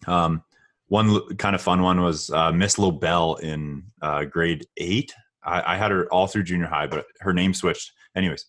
Um 0.08 0.44
one 0.90 1.36
kind 1.36 1.54
of 1.54 1.62
fun 1.62 1.82
one 1.82 2.02
was 2.02 2.30
uh, 2.30 2.52
miss 2.54 2.80
lobel 2.80 3.36
in 3.36 3.84
uh, 4.02 4.24
grade 4.24 4.66
eight. 4.78 5.14
I, 5.44 5.74
I 5.74 5.76
had 5.76 5.92
her 5.92 6.08
all 6.14 6.28
through 6.28 6.44
junior 6.44 6.68
high 6.68 6.88
but 6.88 7.06
her 7.20 7.34
name 7.34 7.54
switched. 7.54 7.92
Anyways 8.16 8.46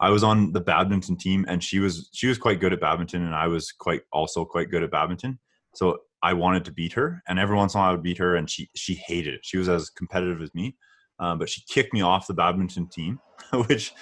I 0.00 0.10
was 0.10 0.22
on 0.22 0.52
the 0.52 0.60
badminton 0.60 1.16
team 1.16 1.44
and 1.48 1.62
she 1.62 1.80
was 1.80 2.08
she 2.12 2.28
was 2.28 2.38
quite 2.38 2.60
good 2.60 2.72
at 2.72 2.80
badminton 2.80 3.24
and 3.24 3.34
I 3.34 3.48
was 3.48 3.72
quite 3.72 4.02
also 4.12 4.44
quite 4.44 4.70
good 4.70 4.82
at 4.82 4.90
badminton. 4.90 5.38
So 5.74 5.98
I 6.22 6.32
wanted 6.32 6.64
to 6.64 6.72
beat 6.72 6.92
her 6.94 7.22
and 7.28 7.38
every 7.38 7.56
once 7.56 7.74
in 7.74 7.78
a 7.78 7.82
while 7.82 7.90
I 7.90 7.92
would 7.92 8.02
beat 8.02 8.18
her 8.18 8.36
and 8.36 8.48
she 8.48 8.68
she 8.74 8.94
hated 8.94 9.34
it. 9.34 9.40
She 9.42 9.58
was 9.58 9.68
as 9.68 9.90
competitive 9.90 10.42
as 10.42 10.54
me. 10.54 10.76
Um, 11.20 11.38
but 11.38 11.48
she 11.48 11.62
kicked 11.68 11.92
me 11.92 12.00
off 12.00 12.26
the 12.26 12.34
badminton 12.34 12.88
team, 12.88 13.18
which 13.66 13.92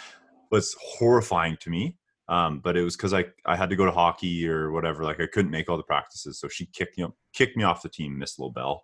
was 0.50 0.76
horrifying 0.80 1.56
to 1.60 1.70
me. 1.70 1.96
Um, 2.28 2.60
but 2.60 2.76
it 2.76 2.82
was 2.82 2.96
because 2.96 3.14
I 3.14 3.26
I 3.44 3.56
had 3.56 3.70
to 3.70 3.76
go 3.76 3.86
to 3.86 3.92
hockey 3.92 4.48
or 4.48 4.72
whatever. 4.72 5.04
Like 5.04 5.20
I 5.20 5.26
couldn't 5.26 5.50
make 5.50 5.68
all 5.68 5.76
the 5.76 5.82
practices, 5.82 6.40
so 6.40 6.48
she 6.48 6.66
kicked 6.66 6.98
me 6.98 7.06
kicked 7.32 7.56
me 7.56 7.64
off 7.64 7.82
the 7.82 7.88
team. 7.88 8.18
Miss 8.18 8.38
Lobel, 8.38 8.80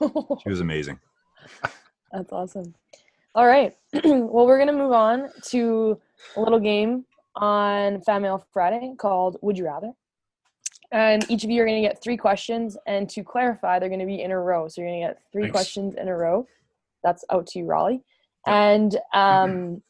she 0.00 0.50
was 0.50 0.60
amazing. 0.60 0.98
That's 2.12 2.32
awesome. 2.32 2.74
All 3.34 3.46
right. 3.46 3.74
well, 3.92 4.46
we're 4.46 4.64
to 4.64 4.72
move 4.72 4.92
on 4.92 5.28
to 5.46 6.00
a 6.36 6.40
little 6.40 6.58
game 6.58 7.04
on 7.36 8.02
Fan 8.02 8.22
Mail 8.22 8.44
Friday 8.52 8.94
called 8.98 9.36
Would 9.42 9.56
You 9.56 9.66
Rather? 9.66 9.92
And 10.92 11.24
each 11.30 11.44
of 11.44 11.50
you 11.50 11.62
are 11.62 11.66
going 11.66 11.80
to 11.82 11.88
get 11.88 12.02
three 12.02 12.16
questions. 12.16 12.76
And 12.86 13.08
to 13.10 13.22
clarify, 13.22 13.78
they're 13.78 13.88
going 13.88 14.00
to 14.00 14.06
be 14.06 14.22
in 14.22 14.30
a 14.32 14.38
row. 14.40 14.66
So 14.68 14.80
you're 14.80 14.90
going 14.90 15.00
to 15.02 15.06
get 15.08 15.18
three 15.32 15.42
Thanks. 15.44 15.52
questions 15.54 15.94
in 15.94 16.08
a 16.08 16.16
row. 16.16 16.46
That's 17.04 17.24
out 17.30 17.46
to 17.48 17.58
you, 17.60 17.66
Raleigh. 17.66 18.02
And 18.46 18.96
um, 19.14 19.82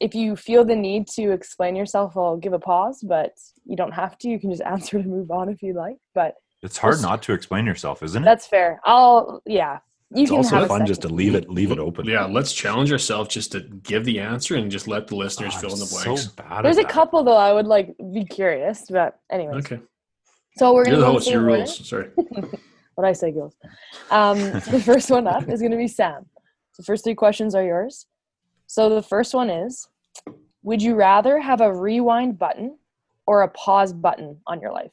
if 0.00 0.14
you 0.14 0.36
feel 0.36 0.64
the 0.64 0.76
need 0.76 1.08
to 1.08 1.30
explain 1.32 1.74
yourself, 1.74 2.16
I'll 2.16 2.36
give 2.36 2.52
a 2.52 2.58
pause, 2.58 3.02
but 3.02 3.32
you 3.64 3.76
don't 3.76 3.92
have 3.92 4.18
to. 4.18 4.28
You 4.28 4.38
can 4.38 4.50
just 4.50 4.62
answer 4.66 5.02
to 5.02 5.08
move 5.08 5.30
on 5.30 5.48
if 5.48 5.62
you 5.62 5.74
like. 5.74 5.96
But 6.14 6.34
It's 6.62 6.78
hard 6.78 7.00
not 7.02 7.22
to 7.24 7.32
explain 7.32 7.66
yourself, 7.66 8.02
isn't 8.02 8.22
it? 8.22 8.24
that's 8.24 8.46
fair. 8.46 8.80
I'll, 8.84 9.42
yeah. 9.46 9.78
You 10.14 10.22
It's 10.22 10.30
can 10.30 10.36
also 10.38 10.56
have 10.56 10.68
fun 10.68 10.86
just 10.86 11.02
to 11.02 11.08
leave 11.08 11.34
it 11.34 11.50
leave 11.50 11.72
it 11.72 11.80
open. 11.80 12.06
Yeah, 12.06 12.26
let's 12.26 12.52
challenge 12.52 12.92
ourselves 12.92 13.28
just 13.34 13.50
to 13.52 13.62
give 13.82 14.04
the 14.04 14.20
answer 14.20 14.54
and 14.54 14.70
just 14.70 14.86
let 14.86 15.08
the 15.08 15.16
listeners 15.16 15.54
Oh, 15.56 15.60
fill 15.60 15.72
in 15.72 15.80
the 15.80 15.86
blanks. 16.04 16.22
So 16.26 16.30
bad 16.36 16.52
at 16.58 16.62
There's 16.62 16.78
a 16.78 16.82
that. 16.82 16.88
couple 16.92 17.24
though 17.24 17.36
I 17.36 17.52
would 17.52 17.66
like 17.66 17.92
be 18.14 18.24
curious, 18.24 18.84
but 18.88 19.18
anyways. 19.32 19.64
Okay. 19.66 19.80
So 20.56 20.72
we're 20.72 20.84
gonna 20.84 20.98
the 20.98 21.06
host, 21.06 21.30
your 21.30 21.42
rules. 21.42 21.88
Sorry. 21.88 22.10
What 22.96 23.06
I 23.06 23.12
say 23.12 23.30
goes. 23.30 23.54
Um, 24.10 24.38
the 24.70 24.82
first 24.82 25.10
one 25.10 25.26
up 25.26 25.50
is 25.50 25.60
gonna 25.60 25.76
be 25.76 25.86
Sam. 25.86 26.24
The 26.78 26.82
first 26.82 27.04
three 27.04 27.14
questions 27.14 27.54
are 27.54 27.62
yours. 27.62 28.06
So 28.68 28.88
the 28.88 29.02
first 29.02 29.34
one 29.34 29.50
is: 29.50 29.86
Would 30.62 30.80
you 30.80 30.94
rather 30.94 31.38
have 31.38 31.60
a 31.60 31.70
rewind 31.70 32.38
button 32.38 32.78
or 33.26 33.42
a 33.42 33.48
pause 33.48 33.92
button 33.92 34.38
on 34.46 34.62
your 34.62 34.72
life? 34.72 34.92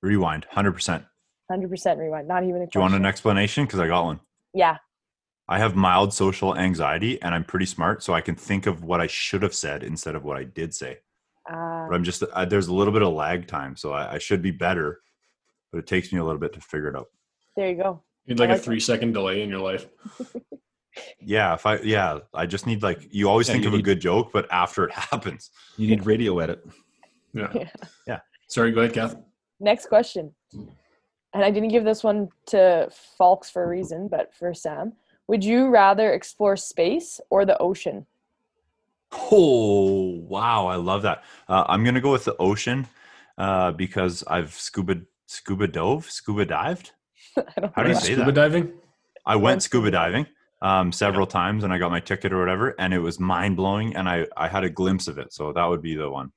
Rewind, 0.00 0.46
hundred 0.50 0.72
percent. 0.72 1.04
Hundred 1.50 1.68
percent 1.68 2.00
rewind. 2.00 2.26
Not 2.26 2.44
even 2.44 2.62
a 2.62 2.66
Do 2.66 2.70
you 2.78 2.80
want 2.80 2.94
an 2.94 3.04
explanation? 3.04 3.66
Because 3.66 3.80
I 3.80 3.86
got 3.86 4.06
one. 4.06 4.20
Yeah. 4.54 4.78
I 5.46 5.58
have 5.58 5.76
mild 5.76 6.14
social 6.14 6.56
anxiety, 6.56 7.20
and 7.20 7.34
I'm 7.34 7.44
pretty 7.44 7.66
smart, 7.66 8.02
so 8.02 8.14
I 8.14 8.22
can 8.22 8.34
think 8.34 8.66
of 8.66 8.82
what 8.82 9.00
I 9.00 9.08
should 9.08 9.42
have 9.42 9.54
said 9.54 9.82
instead 9.82 10.14
of 10.14 10.24
what 10.24 10.38
I 10.38 10.44
did 10.44 10.72
say. 10.72 11.00
Uh, 11.50 11.88
But 11.88 11.94
I'm 11.96 12.04
just 12.04 12.22
uh, 12.22 12.44
there's 12.44 12.68
a 12.68 12.74
little 12.74 12.92
bit 12.92 13.02
of 13.02 13.12
lag 13.12 13.46
time, 13.48 13.76
so 13.76 13.92
I, 13.92 14.14
I 14.14 14.18
should 14.18 14.40
be 14.42 14.50
better, 14.52 15.00
but 15.72 15.78
it 15.78 15.86
takes 15.86 16.12
me 16.12 16.18
a 16.20 16.24
little 16.24 16.40
bit 16.40 16.52
to 16.54 16.60
figure 16.60 16.88
it 16.88 16.96
out. 16.96 17.08
there 17.56 17.68
you 17.68 17.76
go. 17.76 18.02
You'd 18.26 18.38
like 18.38 18.50
I 18.50 18.52
a 18.52 18.54
like 18.54 18.62
it. 18.62 18.64
three 18.64 18.80
second 18.80 19.12
delay 19.12 19.42
in 19.42 19.48
your 19.50 19.60
life. 19.60 19.86
Yeah, 21.20 21.54
if 21.54 21.66
I 21.66 21.76
yeah, 21.78 22.18
I 22.34 22.46
just 22.46 22.66
need 22.66 22.82
like 22.82 23.06
you 23.12 23.28
always 23.30 23.46
Yeah, 23.48 23.54
think 23.54 23.64
you 23.64 23.68
of 23.70 23.74
a 23.78 23.82
good 23.82 24.00
joke, 24.00 24.30
but 24.32 24.52
after 24.52 24.84
it 24.84 24.92
happens, 25.12 25.50
You 25.76 25.86
need 25.88 26.04
radio 26.04 26.38
edit. 26.40 26.62
Yeah. 27.32 27.68
Yeah. 28.08 28.20
Sorry, 28.48 28.72
go 28.72 28.80
ahead, 28.80 28.92
Kath. 28.92 29.14
Next 29.60 29.86
question. 29.86 30.34
And 30.52 31.44
I 31.44 31.50
didn't 31.52 31.68
give 31.68 31.84
this 31.84 32.02
one 32.02 32.28
to 32.46 32.90
Falks 33.20 33.52
for 33.52 33.62
a 33.62 33.68
reason, 33.68 34.08
but 34.08 34.34
for 34.34 34.52
Sam. 34.52 34.94
Would 35.28 35.44
you 35.44 35.68
rather 35.68 36.12
explore 36.12 36.56
space 36.56 37.20
or 37.30 37.44
the 37.44 37.56
ocean? 37.58 38.04
Oh 39.12 40.20
wow, 40.28 40.66
I 40.66 40.76
love 40.76 41.02
that. 41.02 41.24
Uh, 41.48 41.64
I'm 41.68 41.84
gonna 41.84 42.00
go 42.00 42.12
with 42.12 42.24
the 42.24 42.36
ocean 42.38 42.86
uh, 43.38 43.72
because 43.72 44.22
I've 44.26 44.52
scuba 44.54 44.96
scuba 45.26 45.66
dove, 45.66 46.10
scuba 46.10 46.44
dived. 46.46 46.92
I 47.36 47.42
don't 47.60 47.74
How 47.74 47.82
do 47.82 47.88
you 47.88 47.94
know. 47.94 48.00
say 48.00 48.12
Scuba 48.14 48.26
that? 48.26 48.34
diving? 48.34 48.72
I 49.26 49.36
Went 49.36 49.42
went 49.44 49.62
scuba 49.62 49.86
scuba 49.86 49.90
diving 49.92 50.26
um, 50.62 50.92
several 50.92 51.26
times, 51.26 51.64
and 51.64 51.72
I 51.72 51.78
got 51.78 51.90
my 51.90 52.00
ticket 52.00 52.32
or 52.32 52.38
whatever, 52.38 52.74
and 52.78 52.92
it 52.94 52.98
was 52.98 53.18
mind 53.20 53.56
blowing, 53.56 53.94
and 53.96 54.08
I 54.08 54.26
I 54.36 54.48
had 54.48 54.64
a 54.64 54.70
glimpse 54.70 55.08
of 55.08 55.18
it, 55.18 55.32
so 55.32 55.52
that 55.52 55.64
would 55.64 55.82
be 55.82 55.94
the 55.96 56.08
one. 56.10 56.32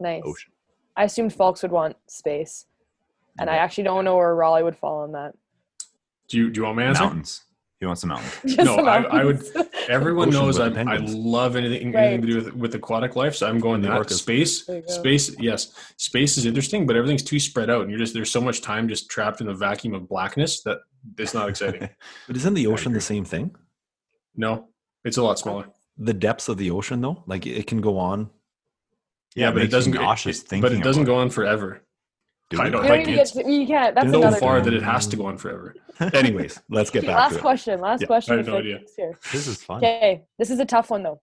Nice. 0.00 0.22
Ocean. 0.24 0.52
I 0.96 1.04
assumed 1.04 1.32
folks 1.32 1.62
would 1.62 1.72
want 1.72 1.96
space. 2.08 2.66
And 3.40 3.48
I 3.48 3.56
actually 3.58 3.84
don't 3.84 4.04
know 4.04 4.16
where 4.16 4.34
Raleigh 4.34 4.64
would 4.64 4.76
fall 4.76 4.98
on 5.04 5.12
that. 5.12 5.32
Do 6.26 6.38
you 6.38 6.50
do 6.50 6.60
you 6.60 6.64
want 6.64 6.76
my 6.76 6.82
answer? 6.84 7.04
Mountains. 7.04 7.44
He 7.78 7.86
wants 7.86 8.00
the 8.00 8.08
mountains. 8.08 8.34
No, 8.58 8.74
the 8.76 8.82
I- 8.82 9.02
I 9.20 9.24
would- 9.24 9.36
mountains. 9.54 9.67
Everyone 9.88 10.28
Ocean 10.28 10.40
knows 10.42 10.60
I, 10.60 10.68
the 10.68 10.80
I 10.82 10.96
love 10.98 11.56
anything, 11.56 11.92
Right. 11.92 12.04
anything 12.08 12.20
to 12.22 12.26
do 12.28 12.36
with, 12.44 12.54
with 12.54 12.74
aquatic 12.74 13.16
life, 13.16 13.34
so 13.34 13.48
I'm 13.48 13.58
going 13.58 13.80
the 13.80 13.88
that. 13.88 14.10
Space, 14.10 14.64
There 14.66 14.82
space, 14.86 15.34
yes, 15.40 15.72
space 15.96 16.36
is 16.36 16.44
interesting, 16.44 16.86
but 16.86 16.94
everything's 16.94 17.22
too 17.22 17.40
spread 17.40 17.70
out, 17.70 17.80
and 17.82 17.90
you're 17.90 17.98
just 17.98 18.12
there's 18.14 18.30
so 18.30 18.40
much 18.40 18.60
time 18.60 18.88
just 18.88 19.08
trapped 19.10 19.40
in 19.40 19.46
the 19.46 19.54
vacuum 19.54 19.94
of 19.94 20.06
blackness 20.08 20.62
that 20.62 20.78
it's 21.18 21.32
not 21.34 21.48
exciting. 21.48 21.88
But 22.26 22.36
isn't 22.36 22.54
the 22.54 22.66
ocean 22.66 22.92
the 22.92 23.00
same 23.00 23.24
thing? 23.24 23.54
no, 24.36 24.68
it's 25.04 25.16
a 25.16 25.22
lot 25.22 25.38
smaller. 25.38 25.66
The 25.96 26.14
depths 26.14 26.48
of 26.48 26.58
the 26.58 26.70
ocean, 26.70 27.00
though, 27.00 27.24
like 27.26 27.46
it 27.46 27.66
can 27.66 27.80
go 27.80 27.98
on. 27.98 28.30
Yeah, 29.34 29.50
but 29.50 29.58
it 29.58 29.60
makes 29.60 29.72
you 29.72 29.78
doesn't 29.78 29.92
go. 29.92 30.02
nauseous 30.02 30.42
it- 30.42 30.48
thinking. 30.48 30.62
but 30.70 30.72
it 30.78 30.82
doesn't 30.84 31.04
go 31.04 31.16
on 31.16 31.30
forever. 31.30 31.82
Do 32.50 32.60
I 32.60 32.70
don't 32.70 32.82
You, 32.82 32.88
don't 32.88 32.90
like 32.90 33.00
even 33.02 33.14
it. 33.14 33.16
get 33.16 33.26
to, 33.44 33.50
you 33.52 33.66
can't. 33.66 33.94
That's 33.94 34.06
So 34.06 34.12
no 34.12 34.18
another. 34.22 34.36
far 34.38 34.60
that 34.62 34.72
it 34.72 34.82
has 34.82 35.06
to 35.08 35.16
mm. 35.16 35.20
go 35.20 35.26
on 35.26 35.36
forever. 35.38 35.74
Anyways, 36.14 36.60
let's 36.70 36.88
get 36.90 37.00
Okay, 37.04 37.08
back 37.08 37.16
last 37.18 37.28
to 37.30 37.34
it. 37.34 37.36
Last 37.36 37.42
question. 37.42 37.80
Last 37.80 38.00
Yeah, 38.00 38.06
question. 38.06 38.34
I 38.34 38.36
have 38.38 38.46
no 38.46 38.56
idea. 38.58 38.80
This 39.32 39.46
is 39.46 39.62
fun. 39.62 39.78
Okay, 39.78 40.24
this 40.38 40.50
is 40.50 40.58
a 40.58 40.64
tough 40.64 40.90
one 40.90 41.02
though. 41.02 41.20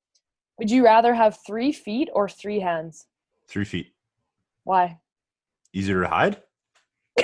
Would 0.59 0.69
you 0.69 0.85
rather 0.85 1.13
have 1.15 1.37
three 1.45 1.71
feet 1.71 2.09
or 2.13 2.29
three 2.29 2.59
hands? 2.59 3.07
Three 3.47 3.65
feet. 3.65 3.87
Why? 4.63 4.99
Easier 5.73 6.01
to 6.03 6.07
hide. 6.07 6.37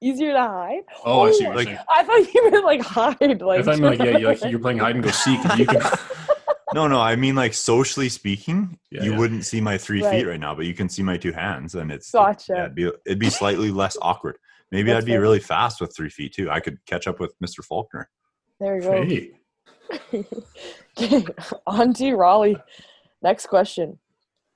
Easier 0.00 0.32
to 0.32 0.38
hide? 0.40 0.82
Oh, 1.04 1.22
I 1.26 1.32
see 1.32 1.46
what 1.46 1.56
Oh, 1.56 1.60
you're 1.60 1.74
like- 1.74 1.84
I 1.92 2.02
thought 2.04 2.32
you 2.34 2.50
meant 2.50 2.64
like 2.64 2.80
hide. 2.82 3.40
Like 3.42 3.60
I 3.60 3.62
thought 3.64 3.76
you 3.76 3.82
meant 3.82 3.98
like 3.98 4.08
yeah, 4.12 4.18
you're, 4.18 4.30
like, 4.30 4.44
you're 4.44 4.60
playing 4.60 4.78
hide 4.84 4.94
and 4.94 5.02
go 5.04 5.10
seek. 5.10 5.44
And 5.44 5.58
you 5.58 5.66
can. 5.66 5.80
No, 6.78 6.86
no. 6.86 7.00
I 7.00 7.16
mean, 7.16 7.34
like 7.34 7.54
socially 7.54 8.08
speaking, 8.08 8.78
Yeah, 8.92 9.02
you 9.02 9.12
yeah. 9.12 9.18
wouldn't 9.18 9.44
see 9.44 9.60
my 9.60 9.76
three 9.78 10.00
Right. 10.00 10.10
feet 10.20 10.26
right 10.28 10.38
now, 10.38 10.54
but 10.54 10.64
you 10.64 10.74
can 10.74 10.88
see 10.88 11.02
my 11.02 11.16
two 11.16 11.32
hands, 11.32 11.74
and 11.74 11.90
it's 11.90 12.12
Gotcha. 12.12 12.52
Yeah, 12.52 12.62
it'd 12.66 12.74
be 12.76 12.92
it'd 13.04 13.18
be 13.18 13.30
slightly 13.30 13.72
less 13.72 13.96
awkward. 14.00 14.38
Maybe 14.70 14.90
That's 14.92 15.02
I'd 15.02 15.06
be 15.06 15.12
fair. 15.12 15.20
really 15.20 15.40
fast 15.40 15.80
with 15.80 15.92
three 15.96 16.08
feet 16.10 16.34
too. 16.34 16.48
I 16.50 16.60
could 16.60 16.78
catch 16.86 17.08
up 17.08 17.18
with 17.18 17.32
Mr. 17.44 17.64
Faulkner. 17.64 18.08
there 18.60 18.76
we 18.76 18.80
go. 18.82 18.92
Hey, 18.92 19.32
okay, 21.00 21.24
on 21.66 21.92
to 21.94 22.14
Raleigh. 22.14 22.56
Next 23.22 23.46
question. 23.48 23.98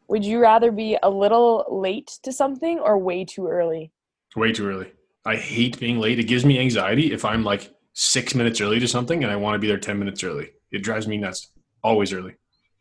Would 0.09 0.25
you 0.25 0.38
rather 0.38 0.71
be 0.71 0.97
a 1.02 1.11
little 1.11 1.64
late 1.71 2.19
to 2.23 2.33
something 2.33 2.79
or 2.79 2.99
way 2.99 3.25
too 3.25 3.49
early? 3.49 3.91
way 4.37 4.52
too 4.52 4.67
early. 4.69 4.93
I 5.26 5.37
hate 5.37 5.79
being 5.81 5.99
late. 5.99 6.19
It 6.21 6.25
gives 6.29 6.45
me 6.45 6.59
anxiety 6.61 7.12
if 7.12 7.25
I'm 7.25 7.43
like 7.43 7.75
six 7.95 8.35
minutes 8.35 8.61
early 8.61 8.79
to 8.81 8.87
something 8.88 9.23
and 9.25 9.33
I 9.33 9.37
want 9.37 9.55
to 9.57 9.59
be 9.59 9.67
there 9.67 9.79
ten 9.79 9.99
minutes 9.99 10.23
early. 10.23 10.50
It 10.71 10.83
drives 10.85 11.07
me 11.09 11.17
nuts. 11.19 11.49
Always 11.83 12.12
early. 12.12 12.35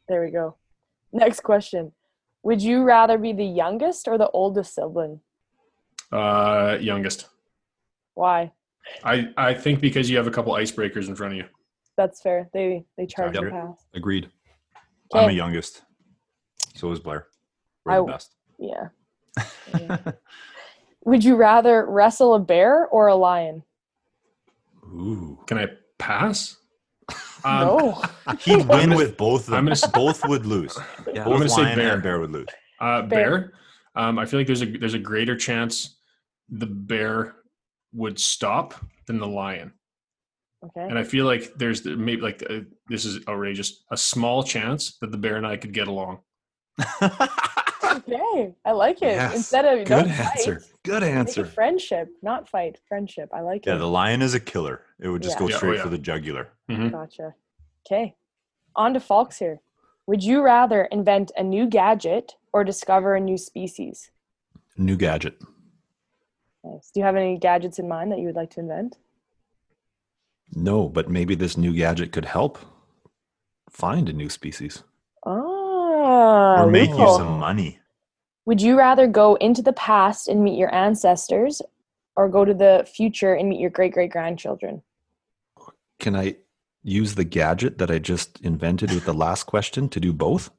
There 0.07 0.23
we 0.23 0.31
go. 0.31 0.55
Next 1.11 1.41
question. 1.41 1.91
Would 2.43 2.61
you 2.61 2.83
rather 2.83 3.17
be 3.17 3.33
the 3.33 3.45
youngest 3.45 4.07
or 4.07 4.17
the 4.17 4.29
oldest 4.29 4.75
sibling? 4.75 5.21
Uh, 6.11 6.77
youngest. 6.79 7.27
Why? 8.15 8.51
I 9.03 9.29
I 9.37 9.53
think 9.53 9.79
because 9.79 10.09
you 10.09 10.17
have 10.17 10.27
a 10.27 10.31
couple 10.31 10.53
icebreakers 10.53 11.07
in 11.07 11.15
front 11.15 11.33
of 11.33 11.37
you. 11.37 11.45
That's 11.97 12.21
fair. 12.21 12.49
They 12.53 12.83
they 12.97 13.05
charge 13.05 13.35
you 13.35 13.45
accurate. 13.45 13.53
pass. 13.53 13.85
Agreed. 13.93 14.29
I'm 15.13 15.27
the 15.27 15.33
youngest. 15.33 15.83
So 16.75 16.91
is 16.91 16.99
Blair. 16.99 17.27
We're 17.85 17.93
I- 17.93 17.97
the 17.97 18.03
best. 18.05 18.35
Yeah. 18.57 18.87
Yeah. 19.79 19.97
Would 21.05 21.23
you 21.23 21.35
rather 21.35 21.85
wrestle 21.85 22.35
a 22.35 22.39
bear 22.39 22.87
or 22.87 23.07
a 23.07 23.15
lion? 23.15 23.63
Ooh. 24.85 25.39
Can 25.47 25.57
I 25.57 25.67
pass? 25.97 26.57
Um, 27.43 27.59
no. 27.67 28.01
He'd 28.39 28.57
win 28.67 28.67
gonna- 28.67 28.95
with 28.95 29.17
both 29.17 29.47
of 29.47 29.53
I'm 29.53 29.65
them. 29.65 29.73
gonna- 29.79 29.91
both 29.93 30.27
would 30.27 30.45
lose. 30.45 30.77
Yeah. 31.13 31.23
Both 31.23 31.37
gonna 31.39 31.49
say 31.49 31.61
lion 31.63 31.77
bear. 31.77 31.93
and 31.93 32.03
bear 32.03 32.19
would 32.19 32.31
lose. 32.31 32.47
Uh, 32.79 33.01
Bear. 33.03 33.07
bear. 33.39 33.53
Um, 33.95 34.17
I 34.19 34.25
feel 34.25 34.39
like 34.39 34.47
there's 34.47 34.61
a 34.61 34.65
there's 34.77 34.93
a 34.93 34.99
greater 34.99 35.35
chance 35.35 35.97
the 36.49 36.65
bear 36.65 37.35
would 37.93 38.19
stop 38.19 38.73
than 39.05 39.19
the 39.19 39.27
lion, 39.27 39.73
Okay. 40.65 40.81
and 40.81 40.97
I 40.97 41.03
feel 41.03 41.25
like 41.25 41.51
there's 41.57 41.81
the- 41.81 41.95
maybe 41.97 42.21
like 42.21 42.43
uh, 42.49 42.61
this 42.87 43.05
is 43.05 43.19
outrageous. 43.27 43.83
A 43.91 43.97
small 43.97 44.43
chance 44.43 44.97
that 45.01 45.11
the 45.11 45.17
bear 45.17 45.35
and 45.35 45.45
I 45.45 45.57
could 45.57 45.73
get 45.73 45.87
along. 45.87 46.19
Okay. 47.97 48.53
I 48.65 48.71
like 48.71 48.97
it. 49.01 49.15
Yes. 49.15 49.35
Instead 49.35 49.65
of 49.65 49.85
Good 49.85 50.07
answer. 50.07 50.59
Fight, 50.59 50.69
Good 50.83 51.01
make 51.03 51.11
it 51.11 51.15
answer. 51.15 51.45
friendship, 51.45 52.09
not 52.21 52.47
fight. 52.49 52.79
Friendship. 52.87 53.29
I 53.33 53.41
like 53.41 53.65
yeah, 53.65 53.73
it. 53.73 53.75
Yeah, 53.75 53.79
the 53.79 53.87
lion 53.87 54.21
is 54.21 54.33
a 54.33 54.39
killer. 54.39 54.81
It 54.99 55.09
would 55.09 55.21
just 55.21 55.35
Yeah. 55.35 55.39
go 55.39 55.47
Yeah, 55.49 55.55
oh, 55.55 55.57
straight 55.57 55.77
yeah. 55.77 55.83
for 55.83 55.89
the 55.89 55.97
jugular. 55.97 56.49
Mhm. 56.69 56.91
Gotcha. 56.91 57.35
Okay. 57.85 58.15
On 58.75 58.93
to 58.93 58.99
Falks 58.99 59.37
here. 59.39 59.59
Would 60.07 60.23
you 60.23 60.41
rather 60.41 60.85
invent 60.85 61.31
a 61.37 61.43
new 61.43 61.67
gadget 61.67 62.35
or 62.53 62.63
discover 62.63 63.15
a 63.15 63.19
new 63.19 63.37
species? 63.37 64.11
New 64.77 64.95
gadget. 64.97 65.37
Nice. 66.63 66.91
Do 66.91 66.99
you 66.99 67.05
have 67.05 67.15
any 67.15 67.37
gadgets 67.37 67.79
in 67.79 67.87
mind 67.87 68.11
that 68.11 68.19
you 68.19 68.25
would 68.25 68.35
like 68.35 68.51
to 68.51 68.59
invent? 68.59 68.97
No, 70.53 70.89
but 70.89 71.09
maybe 71.09 71.35
this 71.35 71.57
new 71.57 71.73
gadget 71.73 72.11
could 72.11 72.25
help 72.25 72.57
find 73.69 74.09
a 74.09 74.13
new 74.13 74.29
species. 74.29 74.83
Oh, 75.25 76.55
or 76.59 76.67
make 76.67 76.89
you 76.89 77.07
some 77.17 77.39
money. 77.39 77.79
Would 78.45 78.61
you 78.61 78.77
rather 78.77 79.07
go 79.07 79.35
into 79.35 79.61
the 79.61 79.73
past 79.73 80.27
and 80.27 80.43
meet 80.43 80.57
your 80.57 80.73
ancestors 80.73 81.61
or 82.15 82.27
go 82.27 82.43
to 82.43 82.53
the 82.53 82.87
future 82.91 83.33
and 83.35 83.49
meet 83.49 83.59
your 83.59 83.69
great 83.69 83.93
great 83.93 84.11
grandchildren? 84.11 84.81
Can 85.99 86.15
I 86.15 86.35
use 86.83 87.13
the 87.15 87.23
gadget 87.23 87.77
that 87.77 87.91
I 87.91 87.99
just 87.99 88.41
invented 88.41 88.91
with 88.91 89.05
the 89.05 89.13
last 89.13 89.43
question 89.43 89.87
to 89.89 89.99
do 89.99 90.11
both? 90.11 90.49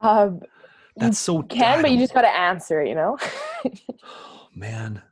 Um, 0.00 0.40
that's 0.96 1.18
so. 1.18 1.42
can, 1.42 1.82
but 1.82 1.90
you 1.90 1.98
just 1.98 2.14
got 2.14 2.22
to 2.22 2.28
answer 2.34 2.80
it, 2.82 2.88
you 2.88 2.94
know? 2.94 3.18
don't- 3.62 3.80
man. 4.54 5.02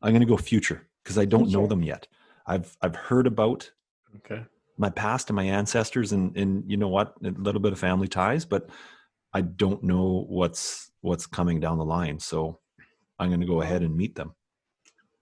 I'm 0.00 0.12
gonna 0.12 0.26
go 0.26 0.36
future 0.36 0.86
because 1.02 1.18
I 1.18 1.24
don't 1.24 1.50
know 1.50 1.66
them 1.66 1.82
yet. 1.82 2.06
I've 2.46 2.76
I've 2.82 2.94
heard 2.94 3.26
about 3.26 3.70
Okay. 4.18 4.44
my 4.76 4.90
past 4.90 5.28
and 5.28 5.34
my 5.36 5.42
ancestors 5.44 6.12
and 6.12 6.36
and 6.36 6.62
you 6.70 6.76
know 6.76 6.86
what 6.88 7.14
a 7.24 7.30
little 7.30 7.60
bit 7.60 7.72
of 7.72 7.78
family 7.80 8.06
ties 8.08 8.44
but 8.44 8.70
i 9.34 9.40
don't 9.40 9.82
know 9.82 10.24
what's 10.28 10.90
what's 11.00 11.26
coming 11.26 11.60
down 11.60 11.78
the 11.78 11.84
line 11.84 12.18
so 12.18 12.58
i'm 13.18 13.28
going 13.28 13.40
to 13.40 13.46
go 13.46 13.60
ahead 13.62 13.82
and 13.82 13.96
meet 13.96 14.14
them 14.14 14.34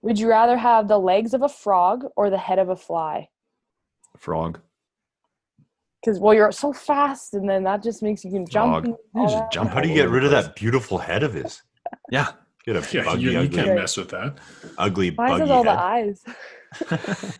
Would 0.01 0.19
you 0.19 0.29
rather 0.29 0.57
have 0.57 0.87
the 0.87 0.99
legs 0.99 1.33
of 1.33 1.41
a 1.41 1.49
frog 1.49 2.05
or 2.15 2.29
the 2.29 2.37
head 2.37 2.59
of 2.59 2.69
a 2.69 2.75
fly? 2.75 3.29
frog 4.17 4.59
Because, 6.01 6.19
well, 6.19 6.33
you're 6.33 6.51
so 6.51 6.71
fast, 6.73 7.33
and 7.33 7.49
then 7.49 7.63
that 7.63 7.83
just 7.83 8.01
makes 8.01 8.23
you 8.23 8.31
can 8.31 8.45
jump. 8.47 8.85
Frog. 8.85 8.85
and 8.85 8.95
You 9.15 9.27
just 9.37 9.51
jump 9.51 9.71
How 9.71 9.81
do 9.81 9.89
you 9.89 9.95
get 9.95 10.09
rid 10.09 10.23
of 10.23 10.31
that 10.31 10.55
beautiful 10.55 10.97
head 10.99 11.23
of 11.23 11.33
his? 11.33 11.61
yeah 12.11 12.29
Get 12.65 12.75
a 12.75 12.95
Yeah, 12.95 13.03
buggy, 13.05 13.21
you, 13.21 13.31
you 13.41 13.49
can't 13.49 13.75
mess 13.75 13.97
with 13.97 14.09
that. 14.09 14.37
ugly, 14.77 15.09
Why 15.11 15.29
buggy 15.29 15.41
does 15.41 15.51
all 15.51 15.63
the 15.63 15.79
eyes? 15.93 16.23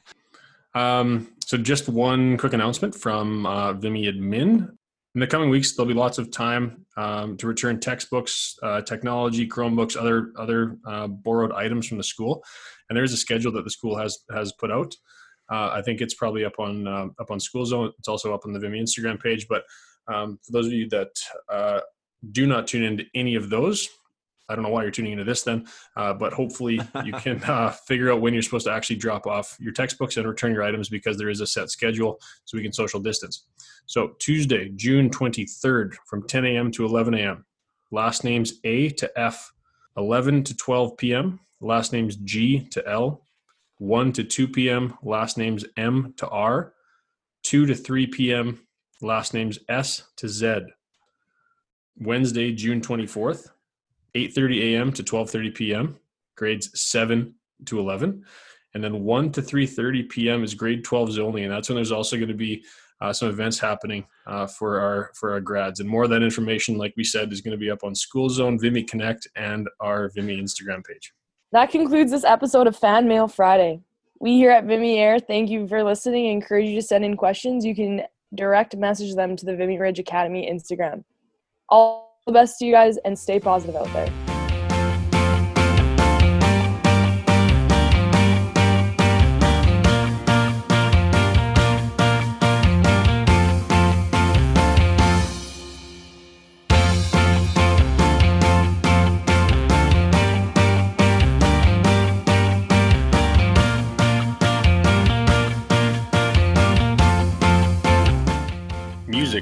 Um, 0.76 1.30
so 1.44 1.58
just 1.58 1.90
one 1.90 2.38
quick 2.38 2.54
announcement 2.54 2.94
from 2.94 3.46
uh, 3.48 3.74
Vimy 3.74 4.06
admin. 4.12 4.70
In 5.18 5.22
the 5.22 5.26
coming 5.26 5.50
weeks, 5.50 5.76
there'll 5.76 5.88
be 5.88 5.96
lots 5.96 6.20
of 6.20 6.30
time 6.30 6.86
um, 6.96 7.38
to 7.38 7.48
return 7.48 7.80
textbooks, 7.80 8.56
uh, 8.62 8.82
technology, 8.82 9.48
Chromebooks, 9.48 9.98
other 10.00 10.32
other 10.38 10.78
uh, 10.86 11.08
borrowed 11.08 11.52
items 11.54 11.88
from 11.88 11.98
the 11.98 12.04
school. 12.04 12.44
And 12.88 12.96
there 12.96 13.04
is 13.04 13.14
a 13.14 13.18
schedule 13.18 13.52
that 13.54 13.64
the 13.64 13.72
school 13.72 13.98
has 13.98 14.20
has 14.32 14.54
put 14.60 14.70
out. 14.70 14.94
Uh, 15.52 15.72
I 15.74 15.82
think 15.82 16.02
it's 16.02 16.14
probably 16.14 16.46
up 16.46 16.60
on 16.60 16.88
uh, 16.88 17.08
up 17.20 17.32
on 17.32 17.40
School 17.40 17.66
Zone. 17.66 17.92
It's 17.98 18.08
also 18.08 18.32
up 18.32 18.42
on 18.46 18.54
the 18.54 18.60
Vimy 18.60 18.80
Instagram 18.80 19.20
page. 19.20 19.48
But 19.50 19.64
um, 20.08 20.38
for 20.46 20.52
those 20.52 20.68
of 20.68 20.74
you 20.74 20.88
that 20.90 21.10
uh, 21.52 21.80
do 22.32 22.46
not 22.46 22.68
tune 22.68 22.84
into 22.84 23.06
any 23.16 23.34
of 23.34 23.50
those, 23.50 23.90
I 24.50 24.56
don't 24.56 24.64
know 24.64 24.70
why 24.70 24.84
you're 24.84 24.92
tuning 24.92 25.12
into 25.12 25.24
this 25.24 25.44
then, 25.44 25.68
uh, 25.96 26.14
but 26.14 26.34
hopefully 26.34 26.80
you 27.04 27.14
can 27.20 27.44
uh, 27.44 27.72
figure 27.72 28.12
out 28.12 28.22
when 28.22 28.34
you're 28.34 28.44
supposed 28.44 28.66
to 28.68 28.72
actually 28.72 28.96
drop 28.96 29.28
off 29.28 29.58
your 29.60 29.74
textbooks 29.74 30.18
and 30.18 30.28
return 30.28 30.54
your 30.54 30.64
items 30.64 30.90
because 30.90 31.18
there 31.18 31.30
is 31.30 31.42
a 31.42 31.48
set 31.48 31.70
schedule 31.70 32.20
so 32.46 32.58
we 32.58 32.64
can 32.64 32.72
social 32.72 33.00
distance. 33.00 33.46
So 33.86 34.16
Tuesday, 34.20 34.70
June 34.76 35.10
23rd 35.10 35.96
from 36.06 36.28
10 36.28 36.46
a.m. 36.46 36.72
to 36.72 36.86
11 36.86 37.14
a.m. 37.16 37.46
Last 37.92 38.24
names 38.24 38.54
A 38.64 38.90
to 38.92 39.12
F, 39.20 39.52
11 39.98 40.44
to 40.46 40.56
12 40.56 40.98
p.m. 40.98 41.40
Last 41.60 41.92
names 41.92 42.16
G 42.18 42.68
to 42.72 42.88
L, 42.88 43.24
1 43.80 44.12
to 44.14 44.24
2 44.24 44.48
p.m. 44.50 44.98
Last 45.04 45.38
names 45.38 45.66
M 45.76 46.14
to 46.18 46.28
R, 46.28 46.74
2 47.44 47.66
to 47.66 47.76
3 47.76 48.08
p.m. 48.08 48.60
Last 49.02 49.34
names 49.34 49.60
S 49.70 50.04
to 50.18 50.28
Z. 50.28 50.60
Wednesday, 52.00 52.52
June 52.54 52.82
24th, 52.82 53.50
8:30 54.18 54.74
a.m. 54.74 54.92
to 54.94 55.04
12:30 55.04 55.56
p.m. 55.56 56.00
grades 56.36 56.70
7 56.80 57.34
to 57.66 57.80
11 57.80 58.24
and 58.74 58.84
then 58.84 59.04
1 59.04 59.32
to 59.32 59.42
3:30 59.42 60.10
p.m. 60.10 60.44
is 60.44 60.54
grade 60.54 60.84
12s 60.84 61.20
only 61.20 61.44
and 61.44 61.52
that's 61.52 61.70
when 61.70 61.76
there's 61.76 61.92
also 61.92 62.16
going 62.16 62.28
to 62.28 62.34
be 62.34 62.64
uh, 63.00 63.14
some 63.14 63.30
events 63.30 63.60
happening 63.60 64.06
uh, 64.26 64.48
for 64.48 64.80
our 64.80 65.12
for 65.14 65.32
our 65.32 65.40
grads 65.40 65.80
and 65.80 65.90
more 65.90 66.04
of 66.04 66.10
that 66.10 66.24
information 66.24 66.78
like 66.78 66.94
we 66.98 67.04
said 67.04 67.32
is 67.32 67.42
going 67.42 67.52
to 67.52 67.58
be 67.58 67.72
up 67.72 67.84
on 67.84 67.94
school 67.94 68.30
zone 68.30 68.60
vimy 68.60 68.84
connect 68.84 69.28
and 69.36 69.68
our 69.80 70.10
vimy 70.16 70.42
instagram 70.42 70.84
page 70.86 71.14
That 71.52 71.70
concludes 71.70 72.12
this 72.12 72.24
episode 72.24 72.68
of 72.68 72.76
Fan 72.76 73.08
Mail 73.08 73.28
Friday. 73.28 73.82
We 74.20 74.32
here 74.34 74.52
at 74.52 74.66
Vimy 74.66 74.98
Air 74.98 75.20
thank 75.20 75.50
you 75.50 75.68
for 75.68 75.84
listening 75.84 76.26
and 76.28 76.42
encourage 76.42 76.68
you 76.68 76.76
to 76.76 76.82
send 76.82 77.06
in 77.06 77.16
questions. 77.16 77.64
You 77.64 77.76
can 77.76 78.04
direct 78.34 78.76
message 78.76 79.16
them 79.16 79.36
to 79.36 79.46
the 79.46 79.56
Vimy 79.56 79.80
Ridge 79.80 80.00
Academy 80.00 80.50
Instagram. 80.52 81.04
All 81.70 82.07
the 82.28 82.34
best 82.34 82.60
to 82.60 82.66
you 82.66 82.74
guys 82.74 82.98
and 82.98 83.18
stay 83.18 83.40
positive 83.40 83.76
out 83.76 83.92
there. 83.94 84.27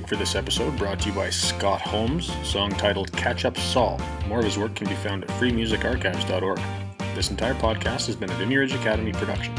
For 0.08 0.16
this 0.16 0.36
episode 0.36 0.78
brought 0.78 1.00
to 1.00 1.10
you 1.10 1.16
by 1.16 1.30
scott 1.30 1.82
holmes 1.82 2.32
song 2.48 2.72
titled 2.72 3.12
catch 3.14 3.46
up 3.46 3.58
saul. 3.58 4.00
More 4.28 4.40
of 4.40 4.46
his 4.46 4.58
work 4.58 4.76
can 4.76 4.88
be 4.88 4.96
found 4.96 5.24
at 5.24 5.30
freemusicarchives.org 5.32 6.60
this 7.16 7.30
entire 7.30 7.56
podcast 7.56 8.08
has 8.08 8.16
been 8.16 8.30
a 8.30 8.46
ridge 8.46 8.74
academy 8.74 9.14
production 9.14 9.56